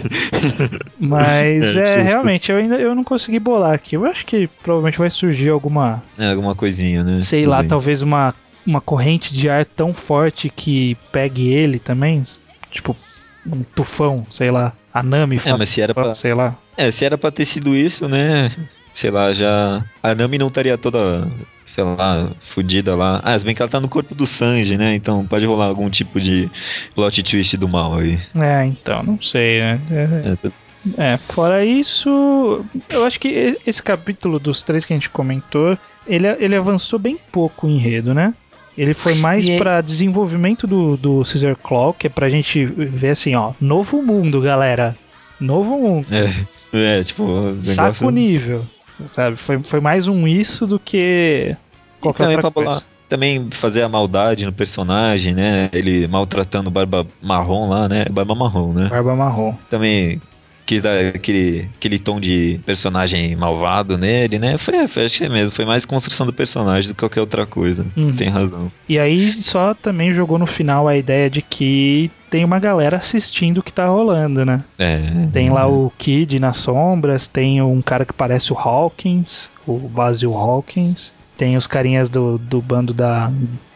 Mas 0.99 1.75
é, 1.75 1.99
é 1.99 2.01
realmente, 2.01 2.51
eu 2.51 2.57
ainda 2.57 2.75
eu 2.75 2.95
não 2.95 3.03
consegui 3.03 3.37
bolar 3.37 3.73
aqui. 3.73 3.95
Eu 3.95 4.05
acho 4.05 4.25
que 4.25 4.49
provavelmente 4.63 4.97
vai 4.97 5.11
surgir 5.11 5.49
alguma. 5.49 6.01
É, 6.17 6.31
alguma 6.31 6.55
coisinha, 6.55 7.03
né? 7.03 7.17
Sei 7.17 7.45
lá, 7.45 7.63
talvez 7.63 8.01
uma, 8.01 8.33
uma 8.65 8.81
corrente 8.81 9.31
de 9.33 9.49
ar 9.49 9.65
tão 9.65 9.93
forte 9.93 10.49
que 10.49 10.97
pegue 11.11 11.49
ele 11.49 11.77
também. 11.77 12.23
Tipo, 12.71 12.97
um 13.45 13.61
tufão, 13.61 14.25
sei 14.31 14.49
lá. 14.49 14.73
A 14.91 15.03
Nami 15.03 15.37
faz 15.37 15.55
é, 15.55 15.63
mas 15.63 15.69
se 15.69 15.81
era 15.81 15.93
pra, 15.93 16.15
sei 16.15 16.33
lá. 16.33 16.55
É, 16.75 16.89
se 16.89 17.05
era 17.05 17.17
pra 17.17 17.31
ter 17.31 17.45
sido 17.45 17.75
isso, 17.75 18.07
né? 18.07 18.51
Sei 18.95 19.11
lá, 19.11 19.33
já. 19.33 19.83
A 20.01 20.15
Nami 20.15 20.37
não 20.37 20.47
estaria 20.47 20.77
toda, 20.77 21.27
sei 21.73 21.83
lá, 21.83 22.31
fodida 22.53 22.95
lá. 22.95 23.21
Ah, 23.23 23.37
se 23.37 23.45
bem 23.45 23.55
que 23.55 23.61
ela 23.61 23.71
tá 23.71 23.79
no 23.79 23.89
corpo 23.89 24.13
do 24.15 24.27
Sanji, 24.27 24.77
né? 24.77 24.95
Então 24.95 25.25
pode 25.25 25.45
rolar 25.45 25.65
algum 25.65 25.89
tipo 25.89 26.19
de 26.19 26.49
plot 26.95 27.23
twist 27.23 27.57
do 27.57 27.67
mal 27.67 27.97
aí. 27.97 28.19
É, 28.35 28.65
então, 28.65 29.03
não 29.03 29.21
sei, 29.21 29.59
né? 29.59 29.79
É, 29.91 31.13
é, 31.13 31.17
fora 31.17 31.63
isso, 31.63 32.65
eu 32.89 33.05
acho 33.05 33.19
que 33.19 33.57
esse 33.65 33.81
capítulo 33.81 34.37
dos 34.37 34.63
três 34.63 34.83
que 34.83 34.93
a 34.93 34.95
gente 34.95 35.09
comentou, 35.09 35.77
ele, 36.05 36.27
ele 36.27 36.55
avançou 36.55 36.99
bem 36.99 37.17
pouco 37.31 37.67
o 37.67 37.69
enredo, 37.69 38.13
né? 38.13 38.33
Ele 38.77 38.93
foi 38.93 39.13
mais 39.13 39.47
e 39.47 39.57
para 39.57 39.81
desenvolvimento 39.81 40.65
do, 40.65 40.97
do 40.97 41.23
Caesar 41.23 41.55
Claw, 41.55 41.93
que 41.93 42.07
é 42.07 42.09
pra 42.09 42.29
gente 42.29 42.65
ver 42.65 43.11
assim, 43.11 43.35
ó, 43.35 43.53
novo 43.61 44.01
mundo, 44.01 44.41
galera. 44.41 44.95
Novo 45.39 45.77
mundo. 45.77 46.07
É, 46.11 46.99
é 46.99 47.03
tipo. 47.03 47.55
Saco 47.61 48.09
nível. 48.09 48.65
Sabe? 49.11 49.37
Foi, 49.37 49.61
foi 49.63 49.79
mais 49.79 50.07
um 50.07 50.27
isso 50.27 50.65
do 50.67 50.79
que 50.79 51.55
qualquer 51.99 52.29
outra 52.29 52.51
coisa. 52.51 52.83
Também 53.09 53.49
fazer 53.61 53.83
a 53.83 53.89
maldade 53.89 54.45
no 54.45 54.53
personagem, 54.53 55.33
né? 55.33 55.69
Ele 55.71 56.07
maltratando 56.07 56.71
Barba 56.71 57.05
Marrom 57.21 57.69
lá, 57.69 57.87
né? 57.87 58.05
Barba 58.09 58.33
Marrom, 58.33 58.73
né? 58.73 58.87
Barba 58.89 59.15
Marrom. 59.15 59.55
Também 59.69 60.19
que 60.65 60.79
dá 60.79 61.09
aquele, 61.09 61.67
aquele 61.75 61.99
tom 61.99 62.19
de 62.19 62.59
personagem 62.65 63.35
malvado 63.35 63.97
nele, 63.97 64.39
né? 64.39 64.57
Foi, 64.57 64.87
foi 64.87 65.05
acho 65.05 65.17
que 65.17 65.25
é 65.25 65.29
mesmo, 65.29 65.51
foi 65.51 65.65
mais 65.65 65.85
construção 65.85 66.25
do 66.25 66.33
personagem 66.33 66.87
do 66.87 66.93
que 66.93 66.99
qualquer 66.99 67.21
outra 67.21 67.45
coisa. 67.45 67.85
Uhum. 67.95 68.15
Tem 68.15 68.29
razão. 68.29 68.71
E 68.87 68.97
aí 68.97 69.31
só 69.33 69.73
também 69.73 70.13
jogou 70.13 70.39
no 70.39 70.47
final 70.47 70.87
a 70.87 70.95
ideia 70.95 71.29
de 71.29 71.41
que 71.41 72.09
tem 72.33 72.43
uma 72.43 72.57
galera 72.57 72.97
assistindo 72.97 73.59
o 73.59 73.63
que 73.63 73.71
tá 73.71 73.85
rolando, 73.85 74.43
né? 74.43 74.63
É. 74.79 75.27
Tem 75.31 75.51
lá 75.51 75.67
o 75.67 75.93
Kid 75.99 76.39
nas 76.39 76.57
sombras, 76.57 77.27
tem 77.27 77.61
um 77.61 77.79
cara 77.79 78.05
que 78.05 78.13
parece 78.13 78.51
o 78.51 78.57
Hawkins, 78.57 79.51
o 79.67 79.77
Basil 79.77 80.33
Hawkins, 80.35 81.13
tem 81.37 81.55
os 81.55 81.67
carinhas 81.67 82.09
do, 82.09 82.39
do 82.39 82.59
bando 82.59 82.91
da 82.91 83.31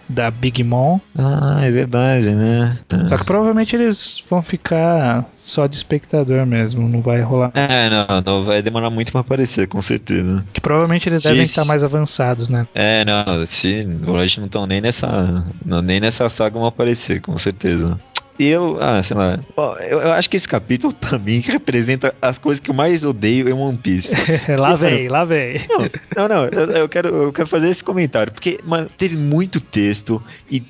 da 0.10 0.32
Big 0.32 0.64
Mom. 0.64 1.00
Ah, 1.16 1.60
é 1.62 1.70
verdade, 1.70 2.30
né? 2.30 2.80
Só 3.10 3.18
que 3.18 3.26
provavelmente 3.26 3.76
eles 3.76 4.24
vão 4.30 4.42
ficar 4.42 5.26
só 5.44 5.68
de 5.68 5.76
espectador 5.76 6.46
mesmo, 6.46 6.88
não 6.88 7.02
vai 7.02 7.22
rolar. 7.22 7.52
É, 7.54 7.90
não, 7.90 8.22
não 8.26 8.46
vai 8.46 8.62
demorar 8.62 8.90
muito 8.90 9.12
pra 9.12 9.22
aparecer, 9.22 9.68
com 9.68 9.82
certeza. 9.82 10.44
Que 10.54 10.62
provavelmente 10.62 11.10
eles 11.10 11.24
devem 11.24 11.44
estar 11.44 11.66
mais 11.66 11.84
avançados, 11.84 12.50
né? 12.50 12.66
É, 12.74 13.04
não, 13.04 13.46
se 13.46 13.86
hoje 14.08 14.40
não 14.40 14.48
estão 14.48 14.66
nem 14.66 14.82
nessa, 14.82 15.44
não, 15.66 15.82
nem 15.82 16.00
nessa 16.00 16.30
saga 16.30 16.58
vão 16.58 16.68
aparecer, 16.68 17.22
com 17.22 17.38
certeza. 17.38 18.00
E 18.40 18.46
eu, 18.46 18.78
ah, 18.80 19.02
sei 19.04 19.18
lá, 19.18 19.40
eu, 19.90 20.00
eu, 20.00 20.14
acho 20.14 20.30
que 20.30 20.38
esse 20.38 20.48
capítulo, 20.48 20.94
pra 21.00 21.18
mim, 21.18 21.40
representa 21.40 22.14
as 22.22 22.38
coisas 22.38 22.64
que 22.64 22.70
eu 22.70 22.76
mais 22.76 23.04
odeio 23.04 23.50
em 23.50 23.54
One 23.54 23.78
Piece. 23.78 24.10
lá 24.58 24.76
vem, 24.76 25.08
lá 25.08 25.26
vem. 25.26 25.60
Não, 26.16 26.28
não, 26.28 26.46
eu, 26.46 26.72
eu, 26.72 26.90
quero, 26.90 27.08
eu 27.08 27.34
quero 27.34 27.48
fazer 27.48 27.70
esse 27.70 27.84
comentário, 27.84 28.32
porque 28.32 28.60
mano, 28.64 28.90
teve 28.98 29.18
muito 29.18 29.60
texto 29.60 30.22
e 30.50 30.64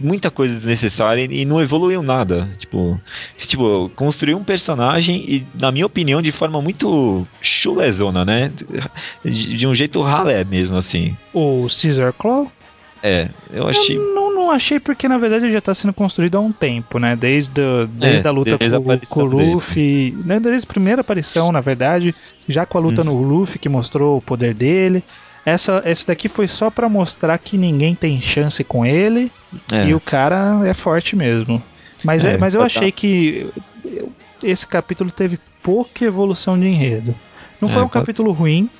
muita 0.00 0.30
coisa 0.30 0.54
desnecessária 0.54 1.24
e 1.24 1.44
não 1.44 1.60
evoluiu 1.60 2.02
nada. 2.02 2.48
Tipo, 2.58 3.00
tipo, 3.38 3.90
construiu 3.96 4.38
um 4.38 4.44
personagem 4.44 5.24
e, 5.28 5.46
na 5.54 5.72
minha 5.72 5.86
opinião, 5.86 6.22
de 6.22 6.32
forma 6.32 6.62
muito 6.62 7.26
chulezona, 7.42 8.24
né? 8.24 8.52
De, 9.24 9.56
de 9.56 9.66
um 9.66 9.74
jeito 9.74 10.00
ralé 10.02 10.44
mesmo, 10.44 10.76
assim. 10.76 11.16
O 11.34 11.66
Caesar 11.68 12.12
Claw? 12.12 12.50
É, 13.02 13.28
eu 13.52 13.68
achei. 13.68 13.96
Eu 13.96 14.27
não, 14.48 14.52
não 14.52 14.52
achei 14.52 14.80
porque 14.80 15.08
na 15.08 15.18
verdade 15.18 15.44
ele 15.44 15.52
já 15.52 15.58
está 15.58 15.74
sendo 15.74 15.92
construído 15.92 16.36
há 16.36 16.40
um 16.40 16.52
tempo, 16.52 16.98
né? 16.98 17.14
Desde, 17.14 17.86
desde 17.92 18.26
é, 18.26 18.28
a 18.28 18.32
luta 18.32 18.58
desde 18.58 18.80
com, 18.80 18.90
a 18.90 18.98
com, 18.98 19.20
o 19.20 19.24
Luffy. 19.24 20.16
Né? 20.24 20.40
Desde 20.40 20.66
a 20.66 20.68
primeira 20.68 21.00
aparição, 21.02 21.52
na 21.52 21.60
verdade. 21.60 22.14
Já 22.48 22.64
com 22.64 22.78
a 22.78 22.80
luta 22.80 23.02
hum. 23.02 23.04
no 23.04 23.22
Luffy, 23.22 23.58
que 23.58 23.68
mostrou 23.68 24.18
o 24.18 24.22
poder 24.22 24.54
dele. 24.54 25.04
Essa, 25.44 25.82
esse 25.86 26.06
daqui 26.06 26.28
foi 26.28 26.48
só 26.48 26.70
para 26.70 26.88
mostrar 26.88 27.38
que 27.38 27.56
ninguém 27.56 27.94
tem 27.94 28.20
chance 28.20 28.62
com 28.64 28.84
ele. 28.84 29.30
Que 29.66 29.90
é. 29.90 29.94
o 29.94 30.00
cara 30.00 30.60
é 30.66 30.74
forte 30.74 31.14
mesmo. 31.14 31.62
Mas, 32.04 32.24
é, 32.24 32.34
é 32.34 32.38
mas 32.38 32.54
eu 32.54 32.62
achei 32.62 32.92
que 32.92 33.48
esse 34.42 34.66
capítulo 34.66 35.10
teve 35.10 35.38
pouca 35.62 36.04
evolução 36.04 36.58
de 36.58 36.66
enredo. 36.66 37.14
Não 37.60 37.68
foi 37.68 37.82
é, 37.82 37.84
um 37.84 37.88
capítulo 37.88 38.30
ruim, 38.30 38.70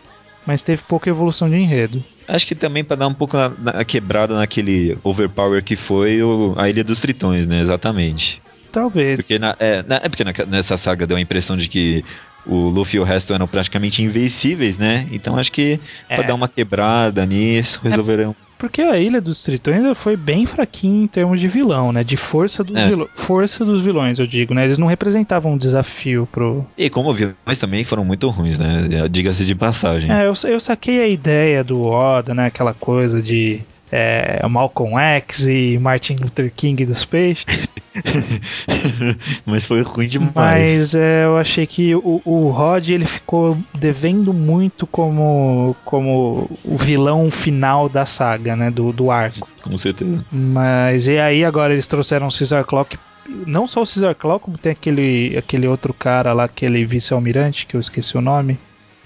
mas 0.49 0.63
teve 0.63 0.83
pouca 0.83 1.11
evolução 1.11 1.47
de 1.51 1.57
enredo. 1.57 2.03
Acho 2.27 2.47
que 2.47 2.55
também 2.55 2.83
para 2.83 2.97
dar 2.97 3.07
um 3.07 3.13
pouco 3.13 3.37
na, 3.37 3.51
na, 3.51 3.85
quebrada 3.85 4.35
naquele 4.35 4.97
overpower 5.05 5.63
que 5.63 5.77
foi 5.77 6.23
o, 6.23 6.55
a 6.57 6.71
Ilha 6.71 6.83
dos 6.83 7.01
Tritões, 7.01 7.47
né? 7.47 7.61
Exatamente. 7.61 8.41
Talvez. 8.73 9.21
Porque, 9.21 9.39
na, 9.39 9.55
é, 9.61 9.83
na, 9.83 9.97
é 9.97 10.09
porque 10.09 10.25
nessa 10.47 10.79
saga 10.79 11.07
deu 11.07 11.19
a 11.19 11.21
impressão 11.21 11.55
de 11.55 11.69
que 11.69 12.03
o 12.47 12.71
Luffy 12.71 12.97
e 12.97 12.99
o 13.01 13.05
resto 13.05 13.35
eram 13.35 13.47
praticamente 13.47 14.03
invencíveis, 14.03 14.79
né? 14.79 15.07
Então 15.13 15.37
acho 15.37 15.53
que 15.53 15.79
é. 16.09 16.17
pra 16.17 16.27
dar 16.27 16.35
uma 16.35 16.49
quebrada 16.49 17.27
nisso, 17.27 17.79
resolveram. 17.85 18.35
Porque 18.59 18.83
a 18.83 18.99
Ilha 18.99 19.21
dos 19.21 19.43
Tritões 19.43 19.97
foi 19.97 20.17
bem 20.17 20.45
fraquinha 20.45 21.05
em 21.05 21.07
termos 21.07 21.41
de 21.41 21.47
vilão, 21.47 21.93
né? 21.93 22.03
De 22.03 22.17
força 22.17 22.65
dos, 22.65 22.77
é. 22.77 22.89
vilões, 22.89 23.11
força 23.15 23.65
dos 23.65 23.85
vilões, 23.85 24.19
eu 24.19 24.27
digo, 24.27 24.53
né? 24.53 24.65
Eles 24.65 24.79
não 24.79 24.87
representavam 24.87 25.53
um 25.53 25.57
desafio 25.57 26.29
pro. 26.31 26.67
E 26.77 26.91
como 26.91 27.15
vilões 27.15 27.59
também 27.59 27.85
foram 27.85 28.05
muito 28.05 28.29
ruins, 28.29 28.59
né? 28.59 29.09
Diga-se 29.09 29.45
de 29.45 29.55
passagem. 29.55 30.11
É, 30.11 30.27
eu, 30.27 30.35
eu 30.49 30.61
saquei 30.61 31.01
a 31.01 31.09
ideia 31.09 31.63
do 31.63 31.85
Oda, 31.85 32.35
né? 32.35 32.47
Aquela 32.47 32.75
coisa 32.75 33.23
de 33.23 33.61
é, 33.91 34.47
Malcolm 34.49 34.99
X 34.99 35.47
e 35.47 35.79
Martin 35.79 36.17
Luther 36.17 36.53
King 36.55 36.85
dos 36.85 37.05
peixes. 37.05 37.69
Mas 39.45 39.65
foi 39.65 39.83
ruim 39.83 40.09
demais. 40.09 40.35
Mas 40.35 40.95
é, 40.95 41.25
eu 41.25 41.37
achei 41.37 41.67
que 41.67 41.95
o, 41.95 42.21
o 42.25 42.51
Rod 42.51 42.89
ele 42.89 43.07
ficou 43.07 43.57
devendo 43.75 44.33
muito 44.33 44.87
como, 44.87 45.75
como 45.85 46.51
o 46.65 46.77
vilão 46.77 47.31
final 47.31 47.89
da 47.89 48.07
saga, 48.07 48.55
né? 48.55 48.71
Do, 48.71 48.93
do 48.93 49.11
arco. 49.11 49.49
Com 49.63 49.79
certeza. 49.79 50.25
Mas 50.31 51.07
e 51.07 51.19
aí 51.19 51.45
agora 51.45 51.73
eles 51.73 51.87
trouxeram 51.87 52.29
o 52.29 52.37
Caesar 52.37 52.65
Clock. 52.65 52.99
Não 53.47 53.67
só 53.67 53.83
o 53.83 53.87
Caesar 53.87 54.15
Clock, 54.15 54.45
como 54.45 54.57
tem 54.57 54.73
aquele, 54.73 55.37
aquele 55.37 55.67
outro 55.67 55.93
cara 55.93 56.33
lá, 56.33 56.45
aquele 56.45 56.85
vice-almirante, 56.85 57.67
que 57.67 57.75
eu 57.75 57.81
esqueci 57.81 58.17
o 58.17 58.23
nome 58.23 58.59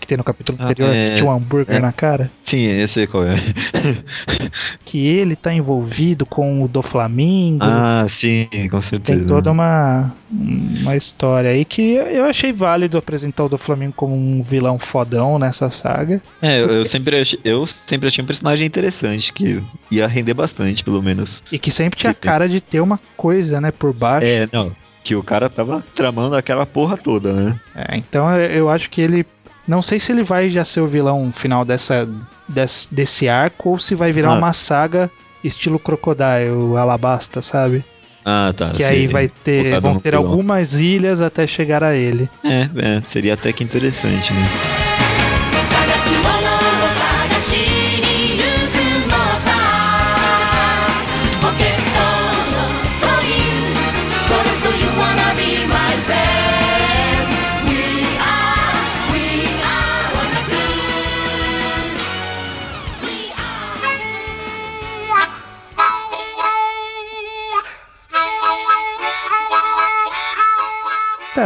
que 0.03 0.09
tem 0.09 0.19
no 0.19 0.25
capítulo 0.25 0.59
ah, 0.61 0.65
anterior, 0.65 0.93
é, 0.93 1.11
que 1.11 1.15
tinha 1.15 1.31
um 1.31 1.33
hambúrguer 1.33 1.77
é, 1.77 1.79
na 1.79 1.93
cara. 1.93 2.29
Sim, 2.45 2.65
eu 2.67 2.88
sei 2.88 3.07
qual 3.07 3.25
é. 3.25 3.37
que 4.85 5.07
ele 5.07 5.37
tá 5.37 5.55
envolvido 5.55 6.27
com 6.27 6.65
o 6.65 6.67
do 6.67 6.83
Flamengo. 6.83 7.65
Ah, 7.65 8.05
sim, 8.09 8.49
com 8.69 8.83
certeza. 8.83 9.19
Tem 9.19 9.27
toda 9.27 9.53
uma, 9.53 10.12
uma 10.29 10.97
história 10.97 11.51
aí 11.51 11.65
que 11.65 11.95
eu 11.95 12.25
achei 12.25 12.53
válido 12.53 12.99
apresentar 12.99 13.45
o 13.45 13.49
do 13.49 13.57
Flamengo 13.57 13.95
como 13.97 14.15
um 14.17 14.43
vilão 14.43 14.77
fodão 14.77 15.38
nessa 15.38 15.71
saga. 15.71 16.21
É, 16.43 16.61
eu, 16.61 16.71
eu 16.71 16.85
sempre, 16.85 17.21
achei, 17.21 17.38
eu 17.45 17.65
sempre 17.87 18.09
achei 18.09 18.25
um 18.25 18.27
personagem 18.27 18.67
interessante, 18.67 19.33
que 19.33 19.62
ia 19.88 20.09
render 20.09 20.35
bastante, 20.35 20.83
pelo 20.83 21.01
menos. 21.01 21.45
E 21.53 21.61
que 21.61 21.71
sempre 21.71 21.97
tinha 21.97 22.12
cara 22.12 22.49
de 22.49 22.61
ter 22.61 22.81
uma 22.81 22.99
coisa, 23.17 23.61
né, 23.61 23.71
por 23.71 23.93
baixo. 23.93 24.27
É, 24.27 24.49
não 24.53 24.73
que 25.05 25.17
o 25.17 25.23
cara 25.23 25.51
tava 25.51 25.83
tramando 25.95 26.37
aquela 26.37 26.65
porra 26.65 26.97
toda, 26.97 27.33
né? 27.33 27.61
É, 27.75 27.97
então 27.97 28.31
eu 28.37 28.71
acho 28.71 28.88
que 28.88 29.01
ele 29.01 29.27
não 29.66 29.83
sei 29.83 29.98
se 29.98 30.12
ele 30.12 30.22
vai 30.22 30.48
já 30.48 30.64
ser 30.64 30.81
o 30.81 30.87
vilão 30.87 31.31
final 31.33 31.64
dessa, 31.64 32.09
desse, 32.48 32.92
desse 32.92 33.29
arco 33.29 33.70
ou 33.70 33.79
se 33.79 33.94
vai 33.94 34.12
virar 34.12 34.33
ah. 34.33 34.38
uma 34.38 34.53
saga 34.53 35.11
estilo 35.42 35.79
Crocodile, 35.79 36.77
Alabasta, 36.79 37.42
sabe? 37.42 37.85
Ah, 38.25 38.55
tá. 38.57 38.70
Que 38.70 38.85
aí 38.85 39.07
vai 39.07 39.29
ter, 39.29 39.81
vão 39.81 39.98
ter 39.98 40.14
algumas 40.14 40.75
ilhas 40.75 41.20
até 41.20 41.46
chegar 41.46 41.83
a 41.83 41.94
ele. 41.94 42.29
É, 42.44 42.68
é, 42.77 43.01
seria 43.12 43.35
até 43.35 43.53
que 43.53 43.64
interessante, 43.64 44.33
né? 44.33 45.02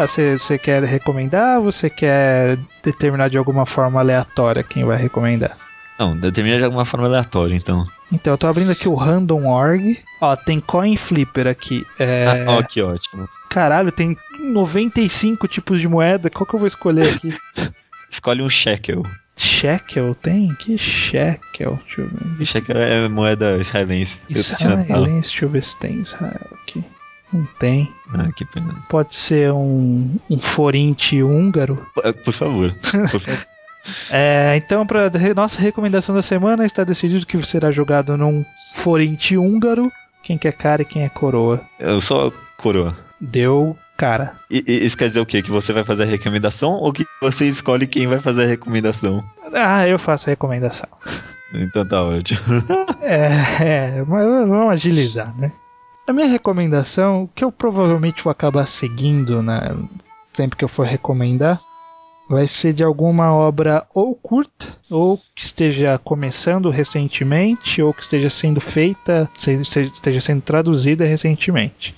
Você 0.07 0.59
quer 0.59 0.83
recomendar 0.85 1.59
ou 1.59 1.65
você 1.65 1.91
quer 1.91 2.59
determinar 2.83 3.29
de 3.29 3.37
alguma 3.37 3.67
forma 3.67 4.01
aleatória 4.01 4.63
quem 4.63 4.85
vai 4.85 4.97
recomendar? 4.97 5.57
Não, 5.99 6.17
determina 6.17 6.59
de 6.59 6.65
alguma 6.65 6.85
forma 6.85 7.07
aleatória, 7.07 7.55
então. 7.55 7.87
Então, 8.13 8.35
eu 8.35 8.39
tô 8.39 8.47
abrindo 8.47 8.71
aqui 8.71 8.89
o 8.89 8.95
random.org. 8.95 9.99
Ó, 10.21 10.37
tem 10.37 10.61
coin 10.61 10.97
flipper 10.97 11.47
aqui. 11.47 11.85
É... 11.99 12.27
Ah, 12.47 12.53
ó, 12.53 12.63
que 12.63 12.83
ótimo. 12.83 13.29
Caralho, 13.49 13.91
tem 13.91 14.17
95 14.39 15.49
tipos 15.49 15.81
de 15.81 15.89
moeda. 15.89 16.29
Qual 16.31 16.47
que 16.47 16.55
eu 16.55 16.59
vou 16.59 16.69
escolher 16.69 17.15
aqui? 17.15 17.35
Escolhe 18.11 18.43
um 18.43 18.49
shekel. 18.49 19.03
Shekel 19.37 20.15
tem? 20.15 20.55
Que 20.55 20.79
shekel? 20.79 21.79
Deixa 21.85 22.01
eu 22.01 22.09
ver. 22.09 22.47
Shekel 22.47 22.77
é 22.77 23.09
moeda 23.09 23.59
israelense. 23.59 24.13
Israelense, 24.31 25.31
deixa 25.31 25.45
eu 25.45 25.49
ver 25.49 25.63
se 25.63 25.79
tem 25.79 26.01
Israel 26.01 26.57
aqui. 26.63 26.85
Não 27.33 27.45
tem. 27.59 27.93
Ah, 28.15 28.29
que 28.35 28.45
pena. 28.45 28.75
Pode 28.89 29.17
ser 29.17 29.53
um, 29.53 30.17
um 30.31 30.39
forinte 30.39 31.23
húngaro? 31.23 31.77
Por, 31.95 32.13
por 32.15 32.35
favor. 32.35 32.75
Por 32.75 33.09
favor. 33.09 33.47
é, 34.11 34.57
então, 34.57 34.87
para 34.87 35.11
nossa 35.35 35.61
recomendação 35.61 36.15
da 36.15 36.23
semana, 36.23 36.65
está 36.65 36.85
decidido 36.85 37.27
que 37.27 37.41
será 37.45 37.71
jogado 37.71 38.17
num 38.17 38.45
forinte 38.75 39.37
húngaro. 39.37 39.91
Quem 40.23 40.37
quer 40.37 40.53
cara 40.53 40.83
e 40.83 40.85
quem 40.85 41.03
é 41.03 41.09
coroa? 41.09 41.61
Eu 41.79 42.01
sou 42.01 42.33
coroa. 42.59 42.97
Deu 43.21 43.77
cara. 43.97 44.33
E, 44.51 44.63
isso 44.85 44.97
quer 44.97 45.09
dizer 45.09 45.21
o 45.21 45.27
quê? 45.27 45.43
Que 45.43 45.51
você 45.51 45.73
vai 45.73 45.85
fazer 45.85 46.03
a 46.03 46.07
recomendação 46.07 46.73
ou 46.73 46.93
que 46.93 47.07
você 47.21 47.47
escolhe 47.47 47.87
quem 47.87 48.07
vai 48.07 48.21
fazer 48.21 48.45
a 48.45 48.49
recomendação? 48.49 49.25
Ah, 49.53 49.87
eu 49.87 49.99
faço 49.99 50.29
a 50.29 50.33
recomendação. 50.33 50.89
Então 51.55 51.87
tá 51.87 52.03
ótimo. 52.03 52.41
é, 53.01 53.29
é, 53.63 54.05
mas 54.07 54.25
vamos 54.25 54.73
agilizar, 54.73 55.35
né? 55.39 55.53
A 56.07 56.13
minha 56.13 56.29
recomendação, 56.29 57.29
que 57.35 57.43
eu 57.43 57.51
provavelmente 57.51 58.23
vou 58.23 58.31
acabar 58.31 58.65
seguindo 58.67 59.43
né, 59.43 59.77
sempre 60.33 60.57
que 60.57 60.65
eu 60.65 60.69
for 60.69 60.87
recomendar, 60.87 61.61
vai 62.29 62.47
ser 62.47 62.73
de 62.73 62.85
alguma 62.85 63.33
obra 63.33 63.85
ou 63.93 64.15
curta, 64.15 64.67
ou 64.89 65.19
que 65.35 65.45
esteja 65.45 65.99
começando 65.99 66.71
recentemente, 66.71 67.83
ou 67.83 67.93
que 67.93 68.03
esteja 68.03 68.31
sendo 68.31 68.61
feita, 68.61 69.29
esteja 69.35 70.21
sendo 70.21 70.43
traduzida 70.43 71.05
recentemente. 71.05 71.93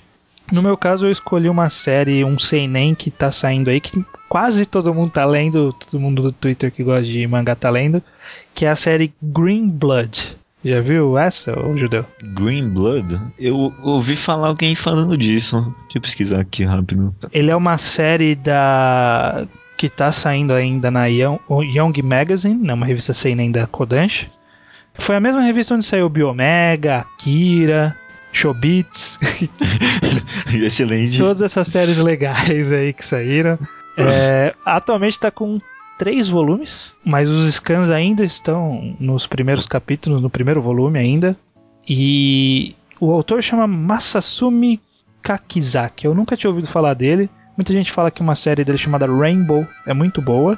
No 0.51 0.63
meu 0.63 0.75
caso, 0.75 1.05
eu 1.05 1.11
escolhi 1.11 1.47
uma 1.47 1.69
série, 1.69 2.25
um 2.25 2.39
seinen 2.39 2.95
que 2.95 3.11
tá 3.11 3.31
saindo 3.31 3.69
aí, 3.69 3.79
que 3.79 4.03
quase 4.27 4.65
todo 4.65 4.93
mundo 4.93 5.11
tá 5.11 5.23
lendo, 5.23 5.71
todo 5.73 5.99
mundo 5.99 6.23
do 6.23 6.31
Twitter 6.31 6.71
que 6.71 6.83
gosta 6.83 7.03
de 7.03 7.27
mangá 7.27 7.55
tá 7.55 7.69
lendo, 7.69 8.01
que 8.55 8.65
é 8.65 8.69
a 8.69 8.75
série 8.75 9.13
Green 9.21 9.69
Blood. 9.69 10.38
Já 10.63 10.81
viu 10.81 11.17
essa, 11.17 11.57
ô 11.57 11.77
judeu? 11.77 12.05
Green 12.21 12.69
Blood? 12.69 13.19
Eu 13.39 13.73
ouvi 13.81 14.17
falar 14.17 14.47
alguém 14.47 14.75
falando 14.75 15.17
disso. 15.17 15.55
Deixa 15.83 15.97
eu 15.97 16.01
pesquisar 16.01 16.39
aqui 16.41 16.65
rápido. 16.65 17.15
Ele 17.31 17.49
é 17.49 17.55
uma 17.55 17.77
série 17.77 18.35
da 18.35 19.47
que 19.77 19.87
tá 19.87 20.11
saindo 20.11 20.51
ainda 20.51 20.91
na 20.91 21.05
Young, 21.05 21.39
Young 21.49 21.93
Magazine, 22.03 22.61
né, 22.61 22.73
uma 22.73 22.85
revista 22.85 23.13
seinen 23.13 23.49
da 23.49 23.65
Kodansha. 23.65 24.27
Foi 24.95 25.15
a 25.15 25.21
mesma 25.21 25.41
revista 25.41 25.73
onde 25.73 25.85
saiu 25.85 26.09
Biomega, 26.09 26.97
Akira, 26.97 27.95
Shobits. 28.33 29.17
Excelente. 30.51 31.17
Todas 31.17 31.41
essas 31.41 31.69
séries 31.69 31.97
legais 31.97 32.73
aí 32.73 32.91
que 32.91 33.05
saíram. 33.05 33.57
É, 33.97 34.53
atualmente 34.65 35.13
está 35.13 35.31
com 35.31 35.61
três 35.99 36.29
volumes, 36.29 36.93
mas 37.03 37.27
os 37.29 37.53
scans 37.53 37.89
ainda 37.89 38.23
estão 38.23 38.95
nos 38.99 39.27
primeiros 39.27 39.67
capítulos, 39.67 40.21
no 40.21 40.29
primeiro 40.29 40.61
volume 40.61 40.97
ainda. 40.97 41.37
E 41.87 42.73
o 42.99 43.11
autor 43.11 43.43
chama 43.43 43.67
Masasumi 43.67 44.79
Kakizaki. 45.21 46.05
Eu 46.05 46.15
nunca 46.15 46.37
tinha 46.37 46.49
ouvido 46.49 46.67
falar 46.67 46.93
dele. 46.93 47.29
Muita 47.57 47.73
gente 47.73 47.91
fala 47.91 48.09
que 48.09 48.21
uma 48.21 48.35
série 48.35 48.63
dele 48.63 48.77
chamada 48.77 49.05
Rainbow 49.05 49.67
é 49.85 49.93
muito 49.93 50.21
boa 50.21 50.57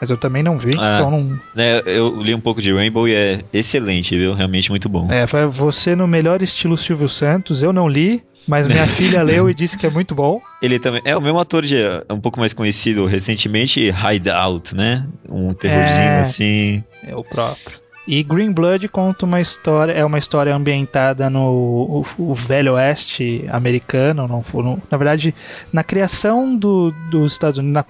mas 0.00 0.10
eu 0.10 0.16
também 0.16 0.42
não 0.42 0.56
vi, 0.56 0.76
ah, 0.78 0.94
então 0.94 1.10
não. 1.10 1.40
É, 1.56 1.82
eu 1.84 2.22
li 2.22 2.32
um 2.32 2.40
pouco 2.40 2.62
de 2.62 2.72
Rainbow 2.72 3.08
e 3.08 3.14
é 3.14 3.44
excelente, 3.52 4.16
viu? 4.16 4.32
Realmente 4.32 4.70
muito 4.70 4.88
bom. 4.88 5.08
É, 5.10 5.26
você 5.48 5.96
no 5.96 6.06
melhor 6.06 6.40
estilo 6.40 6.76
Silvio 6.76 7.08
Santos, 7.08 7.62
eu 7.62 7.72
não 7.72 7.88
li, 7.88 8.22
mas 8.48 8.66
minha 8.66 8.86
filha 8.88 9.22
leu 9.22 9.48
e 9.48 9.54
disse 9.54 9.76
que 9.76 9.86
é 9.86 9.90
muito 9.90 10.14
bom. 10.14 10.40
Ele 10.60 10.80
também 10.80 11.02
é 11.04 11.16
o 11.16 11.20
mesmo 11.20 11.38
ator 11.38 11.64
de 11.64 11.76
é 11.76 12.12
um 12.12 12.20
pouco 12.20 12.40
mais 12.40 12.54
conhecido 12.54 13.04
recentemente, 13.06 13.80
Hideout, 13.90 14.74
né? 14.74 15.06
Um 15.28 15.52
terrorzinho 15.52 15.88
é, 15.88 16.20
assim. 16.20 16.84
É 17.06 17.14
o 17.14 17.22
próprio. 17.22 17.78
E 18.06 18.22
Green 18.22 18.52
Blood 18.52 18.88
conta 18.88 19.26
uma 19.26 19.38
história, 19.38 19.92
é 19.92 20.02
uma 20.02 20.16
história 20.16 20.56
ambientada 20.56 21.28
no 21.28 22.04
o, 22.18 22.30
o 22.30 22.34
Velho 22.34 22.72
Oeste 22.72 23.44
americano, 23.50 24.26
não, 24.26 24.42
no, 24.62 24.82
na 24.90 24.96
verdade, 24.96 25.34
na 25.70 25.84
criação 25.84 26.56
do, 26.56 26.90
dos 27.10 27.32
Estados 27.32 27.58
Unidos, 27.58 27.74
na 27.74 27.84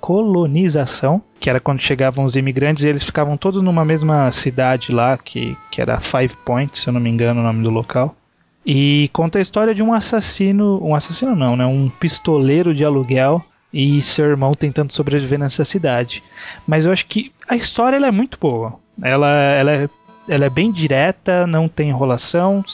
colonização, 0.00 1.20
que 1.38 1.50
era 1.50 1.60
quando 1.60 1.82
chegavam 1.82 2.24
os 2.24 2.36
imigrantes 2.36 2.84
e 2.84 2.88
eles 2.88 3.04
ficavam 3.04 3.36
todos 3.36 3.62
numa 3.62 3.84
mesma 3.84 4.32
cidade 4.32 4.90
lá, 4.90 5.18
que, 5.18 5.58
que 5.70 5.82
era 5.82 6.00
Five 6.00 6.34
Points, 6.42 6.80
se 6.80 6.88
eu 6.88 6.94
não 6.94 7.00
me 7.00 7.10
engano 7.10 7.40
o 7.40 7.44
nome 7.44 7.62
do 7.62 7.68
local. 7.68 8.16
E 8.64 9.10
conta 9.12 9.38
a 9.38 9.42
história 9.42 9.74
de 9.74 9.82
um 9.82 9.92
assassino, 9.92 10.80
um 10.82 10.94
assassino 10.94 11.34
não, 11.34 11.56
né, 11.56 11.66
um 11.66 11.88
pistoleiro 11.88 12.74
de 12.74 12.84
aluguel 12.84 13.44
e 13.72 14.00
seu 14.02 14.26
irmão 14.26 14.54
tentando 14.54 14.92
sobreviver 14.92 15.38
nessa 15.38 15.64
cidade. 15.64 16.22
Mas 16.66 16.84
eu 16.84 16.92
acho 16.92 17.06
que 17.06 17.32
a 17.48 17.56
história 17.56 17.96
é 17.96 18.10
muito 18.10 18.38
boa. 18.38 18.78
Ela, 19.02 19.28
ela, 19.28 19.72
é, 19.72 19.88
ela 20.28 20.44
é 20.44 20.50
bem 20.50 20.70
direta, 20.70 21.46
não 21.46 21.68
tem 21.68 21.88
enrolação, 21.88 22.64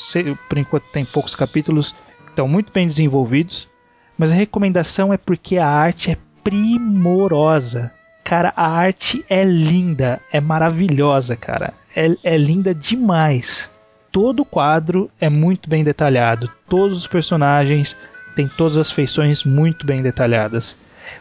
por 0.48 0.58
enquanto 0.58 0.84
tem 0.92 1.04
poucos 1.04 1.34
capítulos, 1.34 1.94
estão 2.28 2.48
muito 2.48 2.72
bem 2.72 2.86
desenvolvidos. 2.86 3.68
Mas 4.16 4.32
a 4.32 4.34
recomendação 4.34 5.12
é 5.12 5.16
porque 5.16 5.58
a 5.58 5.68
arte 5.68 6.10
é 6.10 6.18
primorosa. 6.42 7.92
Cara, 8.24 8.52
a 8.56 8.68
arte 8.68 9.24
é 9.28 9.44
linda, 9.44 10.20
é 10.32 10.40
maravilhosa, 10.40 11.36
cara. 11.36 11.72
É, 11.94 12.14
é 12.24 12.36
linda 12.36 12.74
demais. 12.74 13.70
Todo 14.10 14.40
o 14.40 14.44
quadro 14.44 15.10
é 15.20 15.28
muito 15.28 15.68
bem 15.68 15.84
detalhado. 15.84 16.50
Todos 16.68 16.98
os 16.98 17.06
personagens 17.06 17.96
têm 18.34 18.48
todas 18.48 18.78
as 18.78 18.90
feições 18.90 19.44
muito 19.44 19.86
bem 19.86 20.02
detalhadas. 20.02 20.76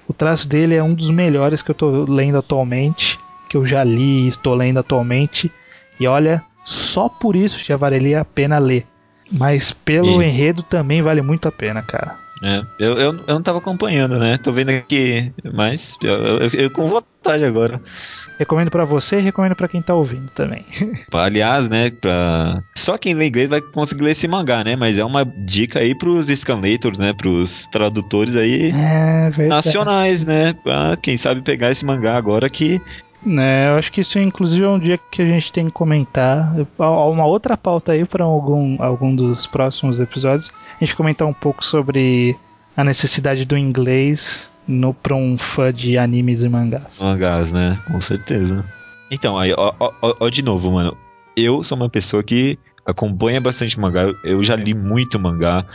O 0.08 0.14
traço 0.14 0.48
dele 0.48 0.76
é 0.76 0.84
um 0.84 0.94
dos 0.94 1.10
melhores 1.10 1.62
que 1.62 1.72
eu 1.72 1.74
estou 1.74 2.10
lendo 2.10 2.38
atualmente, 2.38 3.20
que 3.50 3.58
eu 3.58 3.66
já 3.66 3.84
li 3.84 4.26
e 4.26 4.28
estou 4.28 4.54
lendo 4.54 4.80
atualmente. 4.80 5.52
E 6.00 6.08
olha, 6.08 6.42
só 6.64 7.10
por 7.10 7.36
isso 7.36 7.66
já 7.66 7.76
valeria 7.76 8.22
a 8.22 8.26
pena 8.26 8.58
ler. 8.58 8.86
Mas 9.32 9.72
pelo 9.72 10.22
e... 10.22 10.26
enredo 10.26 10.64
também 10.64 11.02
vale 11.02 11.22
muito 11.22 11.48
a 11.48 11.52
pena, 11.52 11.82
cara. 11.82 12.16
É, 12.44 12.62
eu, 12.80 12.98
eu, 12.98 13.20
eu 13.28 13.34
não 13.34 13.42
tava 13.42 13.58
acompanhando, 13.58 14.20
né? 14.20 14.38
Tô 14.38 14.52
vendo 14.52 14.70
aqui, 14.70 15.32
mas 15.54 15.96
eu, 16.02 16.14
eu, 16.14 16.50
eu 16.54 16.72
com 16.72 16.90
vontade 16.90 17.44
agora. 17.44 17.82
Recomendo 18.38 18.70
para 18.70 18.86
você 18.86 19.18
e 19.18 19.22
recomendo 19.22 19.56
para 19.56 19.68
quem 19.68 19.82
tá 19.82 19.94
ouvindo 19.96 20.30
também. 20.32 20.64
Aliás, 21.12 21.68
né, 21.68 21.90
pra... 21.90 22.62
só 22.76 22.98
quem 22.98 23.14
lê 23.14 23.28
inglês 23.28 23.50
vai 23.50 23.62
conseguir 23.62 24.04
ler 24.04 24.12
esse 24.12 24.28
mangá, 24.28 24.64
né? 24.64 24.76
Mas 24.76 24.98
é 24.98 25.04
uma 25.04 25.26
dica 25.26 25.80
aí 25.80 25.96
pros 25.96 26.28
scanlators, 26.28 26.98
né? 26.98 27.14
Pros 27.14 27.68
tradutores 27.68 28.36
aí 28.36 28.72
é, 28.72 29.48
nacionais, 29.48 30.24
né? 30.24 30.54
Pra 30.64 30.98
quem 31.02 31.18
sabe 31.18 31.42
pegar 31.42 31.72
esse 31.72 31.86
mangá 31.86 32.16
agora 32.16 32.50
que 32.50 32.82
né, 33.26 33.70
eu 33.70 33.78
acho 33.78 33.92
que 33.92 34.02
isso 34.02 34.20
inclusive 34.20 34.64
é 34.64 34.70
um 34.70 34.80
dia 34.80 34.98
que 35.12 35.22
a 35.22 35.26
gente 35.26 35.52
tem 35.52 35.66
que 35.66 35.72
comentar. 35.72 36.54
Uma 36.78 37.26
outra 37.26 37.58
pauta 37.58 37.92
aí 37.92 38.06
para 38.06 38.24
algum, 38.24 38.82
algum 38.82 39.14
dos 39.14 39.46
próximos 39.46 40.00
episódios. 40.00 40.52
A 40.80 40.86
gente 40.86 40.96
comentar 40.96 41.28
um 41.28 41.34
pouco 41.34 41.66
sobre 41.66 42.38
a 42.76 42.84
necessidade 42.84 43.44
do 43.44 43.58
inglês 43.58 44.50
no 44.68 44.94
para 44.94 45.16
um 45.16 45.38
fã 45.38 45.72
de 45.72 45.98
animes 45.98 46.44
e 46.44 46.50
mangás. 46.50 47.02
Mangás, 47.02 47.52
né? 47.52 47.80
Com 47.88 48.02
certeza. 48.02 48.64
Então, 49.10 49.38
aí, 49.38 49.54
ó, 49.56 49.74
ó, 49.80 49.92
ó, 50.02 50.30
de 50.30 50.42
novo, 50.42 50.72
mano. 50.72 50.96
Eu 51.36 51.64
sou 51.64 51.78
uma 51.78 51.90
pessoa 51.90 52.24
que 52.24 52.58
acompanha 52.86 53.40
bastante 53.40 53.80
mangá. 53.80 54.12
Eu 54.24 54.44
já 54.44 54.56
li 54.56 54.74
muito 54.74 55.20
mangá. 55.20 55.66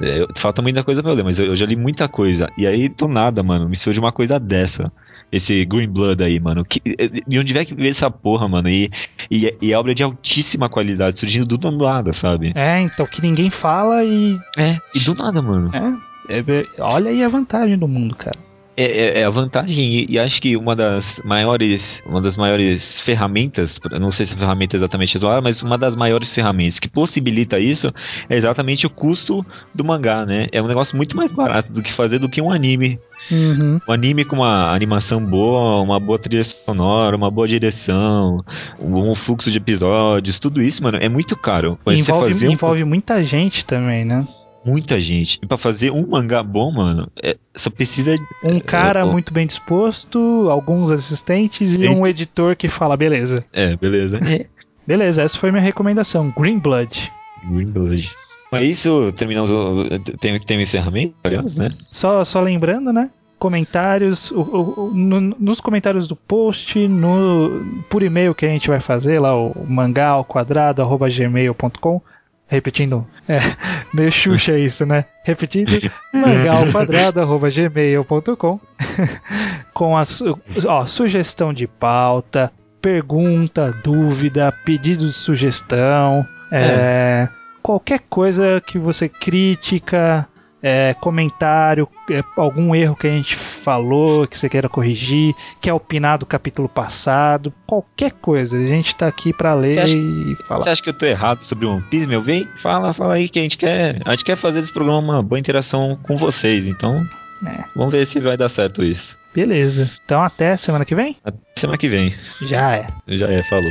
É, 0.00 0.26
falta 0.36 0.62
muita 0.62 0.82
coisa 0.82 1.02
pra 1.02 1.12
ler, 1.12 1.22
mas 1.22 1.38
eu, 1.38 1.46
eu 1.46 1.56
já 1.56 1.66
li 1.66 1.76
muita 1.76 2.08
coisa. 2.08 2.50
E 2.56 2.66
aí, 2.66 2.88
do 2.88 3.06
nada, 3.06 3.42
mano, 3.42 3.68
me 3.68 3.76
surge 3.76 4.00
uma 4.00 4.12
coisa 4.12 4.40
dessa 4.40 4.90
esse 5.32 5.64
Green 5.64 5.88
Blood 5.88 6.22
aí, 6.22 6.40
mano. 6.40 6.64
Que, 6.64 6.80
de 7.26 7.38
onde 7.38 7.46
tiver 7.46 7.64
que 7.64 7.74
ver 7.74 7.88
essa 7.88 8.10
porra, 8.10 8.48
mano. 8.48 8.68
E, 8.68 8.90
e, 9.30 9.54
e 9.60 9.72
é 9.72 9.78
obra 9.78 9.94
de 9.94 10.02
altíssima 10.02 10.68
qualidade, 10.68 11.18
surgindo 11.18 11.56
do 11.56 11.70
nada, 11.70 12.12
sabe? 12.12 12.52
É, 12.54 12.80
então, 12.80 13.06
que 13.06 13.22
ninguém 13.22 13.50
fala 13.50 14.04
e. 14.04 14.38
É, 14.56 14.78
e 14.94 15.00
do 15.00 15.14
nada, 15.14 15.40
mano. 15.40 15.70
É, 15.74 16.09
é 16.30 16.82
olha 16.82 17.10
aí 17.10 17.22
a 17.22 17.28
vantagem 17.28 17.76
do 17.76 17.88
mundo, 17.88 18.14
cara. 18.14 18.38
É, 18.76 18.84
é, 18.84 19.20
é, 19.20 19.24
a 19.24 19.30
vantagem 19.30 19.92
e, 19.92 20.06
e, 20.12 20.18
acho 20.18 20.40
que 20.40 20.56
uma 20.56 20.74
das 20.74 21.20
maiores 21.22 22.00
uma 22.06 22.18
das 22.22 22.34
maiores 22.34 22.98
ferramentas 23.02 23.78
não 24.00 24.10
sei 24.10 24.24
se 24.24 24.32
a 24.32 24.36
ferramenta 24.38 24.74
é 24.74 24.78
exatamente 24.78 25.16
essa 25.18 25.40
mas 25.42 25.60
uma 25.60 25.76
das 25.76 25.94
maiores 25.94 26.30
ferramentas 26.30 26.78
que 26.78 26.88
possibilita 26.88 27.58
isso 27.58 27.92
é 28.26 28.36
exatamente 28.36 28.86
o 28.86 28.90
custo 28.90 29.44
do 29.74 29.84
mangá 29.84 30.24
né 30.24 30.46
é 30.50 30.62
um 30.62 30.66
negócio 30.66 30.96
muito 30.96 31.14
mais 31.14 31.30
barato 31.30 31.70
do 31.70 31.82
que 31.82 31.92
fazer 31.92 32.20
do 32.20 32.28
que 32.28 32.40
um 32.40 32.50
anime 32.50 32.98
uhum. 33.30 33.80
um 33.86 33.92
anime 33.92 34.24
com 34.24 34.36
uma 34.36 34.72
animação 34.72 35.22
boa 35.22 35.82
uma 35.82 36.00
boa 36.00 36.18
trilha 36.18 36.44
sonora 36.44 37.14
uma 37.14 37.30
boa 37.30 37.46
direção 37.46 38.42
um 38.80 39.14
fluxo 39.14 39.50
de 39.50 39.58
episódios 39.58 40.38
tudo 40.38 40.62
isso 40.62 40.82
mano 40.82 40.96
é 40.98 41.08
muito 41.08 41.36
caro 41.36 41.78
envolve, 41.86 42.46
envolve 42.46 42.84
um... 42.84 42.86
muita 42.86 43.22
gente 43.22 43.62
também 43.66 44.06
né 44.06 44.26
muita 44.64 45.00
gente. 45.00 45.38
E 45.42 45.46
pra 45.46 45.56
fazer 45.56 45.90
um 45.90 46.06
mangá 46.06 46.42
bom, 46.42 46.70
mano, 46.70 47.10
é, 47.22 47.36
só 47.56 47.70
precisa. 47.70 48.16
Um 48.44 48.56
é, 48.56 48.60
cara 48.60 49.06
muito 49.06 49.32
bem 49.32 49.46
disposto, 49.46 50.48
alguns 50.50 50.90
assistentes 50.90 51.74
e 51.74 51.88
um 51.88 52.06
editor 52.06 52.56
que 52.56 52.68
fala, 52.68 52.96
beleza. 52.96 53.44
É, 53.52 53.76
beleza. 53.76 54.18
Beleza, 54.86 55.22
essa 55.22 55.38
foi 55.38 55.52
minha 55.52 55.62
recomendação. 55.62 56.32
Green 56.36 56.58
Blood. 56.58 57.12
Green 57.44 57.70
Blood. 57.70 58.10
É 58.50 58.64
isso, 58.64 59.12
terminamos. 59.16 59.50
Tem, 60.20 60.40
tem 60.40 60.58
um 60.58 60.60
encerramento, 60.60 61.14
aliás, 61.22 61.54
né? 61.54 61.70
Só, 61.92 62.24
só 62.24 62.40
lembrando, 62.40 62.92
né? 62.92 63.08
Comentários, 63.38 64.32
o, 64.32 64.40
o, 64.40 64.90
no, 64.92 65.20
nos 65.20 65.60
comentários 65.60 66.08
do 66.08 66.16
post, 66.16 66.88
no, 66.88 67.82
por 67.88 68.02
e-mail 68.02 68.34
que 68.34 68.44
a 68.44 68.48
gente 68.48 68.68
vai 68.68 68.80
fazer, 68.80 69.20
lá 69.20 69.36
o 69.36 69.64
mangá 69.68 70.08
ao 70.08 70.24
quadrado, 70.24 70.82
arroba 70.82 71.08
gmail.com 71.08 72.02
Repetindo, 72.50 73.06
é, 73.28 73.38
meio 73.94 74.10
xuxa 74.10 74.58
isso, 74.66 74.84
né? 74.84 75.04
Repetindo, 75.24 75.70
mangalquadrado.gmail.com 76.12 78.60
com 79.72 79.96
a 79.96 80.04
su 80.04 80.36
ó, 80.66 80.84
sugestão 80.84 81.54
de 81.54 81.68
pauta, 81.68 82.52
pergunta, 82.82 83.72
dúvida, 83.84 84.52
pedido 84.64 85.06
de 85.06 85.12
sugestão, 85.12 86.26
é. 86.50 86.62
É, 86.62 87.28
qualquer 87.62 88.00
coisa 88.10 88.60
que 88.66 88.78
você 88.78 89.08
crítica, 89.08 90.26
é, 90.62 90.94
comentário, 90.94 91.88
é, 92.10 92.22
algum 92.36 92.74
erro 92.74 92.96
que 92.96 93.06
a 93.06 93.10
gente 93.10 93.36
falou, 93.36 94.26
que 94.26 94.38
você 94.38 94.48
queira 94.48 94.68
corrigir, 94.68 95.34
quer 95.60 95.72
opinar 95.72 96.18
do 96.18 96.26
capítulo 96.26 96.68
passado, 96.68 97.52
qualquer 97.66 98.12
coisa. 98.12 98.56
A 98.56 98.66
gente 98.66 98.94
tá 98.94 99.06
aqui 99.06 99.32
para 99.32 99.54
ler 99.54 99.78
acha, 99.78 99.96
e 99.96 100.36
falar. 100.46 100.64
Você 100.64 100.70
acha 100.70 100.82
que 100.82 100.90
eu 100.90 100.98
tô 100.98 101.06
errado 101.06 101.42
sobre 101.42 101.66
o 101.66 101.72
One 101.72 101.82
Piece, 101.90 102.06
meu? 102.06 102.22
Vem, 102.22 102.46
fala, 102.62 102.92
fala 102.92 103.14
aí 103.14 103.28
que 103.28 103.38
a 103.38 103.42
gente 103.42 103.56
quer. 103.56 104.00
A 104.04 104.10
gente 104.10 104.24
quer 104.24 104.36
fazer 104.36 104.60
desse 104.60 104.72
programa 104.72 105.00
uma 105.00 105.22
boa 105.22 105.38
interação 105.38 105.98
com 106.02 106.16
vocês, 106.16 106.66
então. 106.66 107.02
É. 107.46 107.64
Vamos 107.74 107.92
ver 107.92 108.06
se 108.06 108.20
vai 108.20 108.36
dar 108.36 108.50
certo 108.50 108.84
isso. 108.84 109.16
Beleza. 109.34 109.90
Então 110.04 110.22
até 110.22 110.56
semana 110.56 110.84
que 110.84 110.94
vem? 110.94 111.16
Até 111.24 111.38
semana 111.56 111.78
que 111.78 111.88
vem. 111.88 112.14
Já 112.42 112.76
é. 112.76 112.88
Já 113.08 113.30
é, 113.30 113.42
falou. 113.44 113.70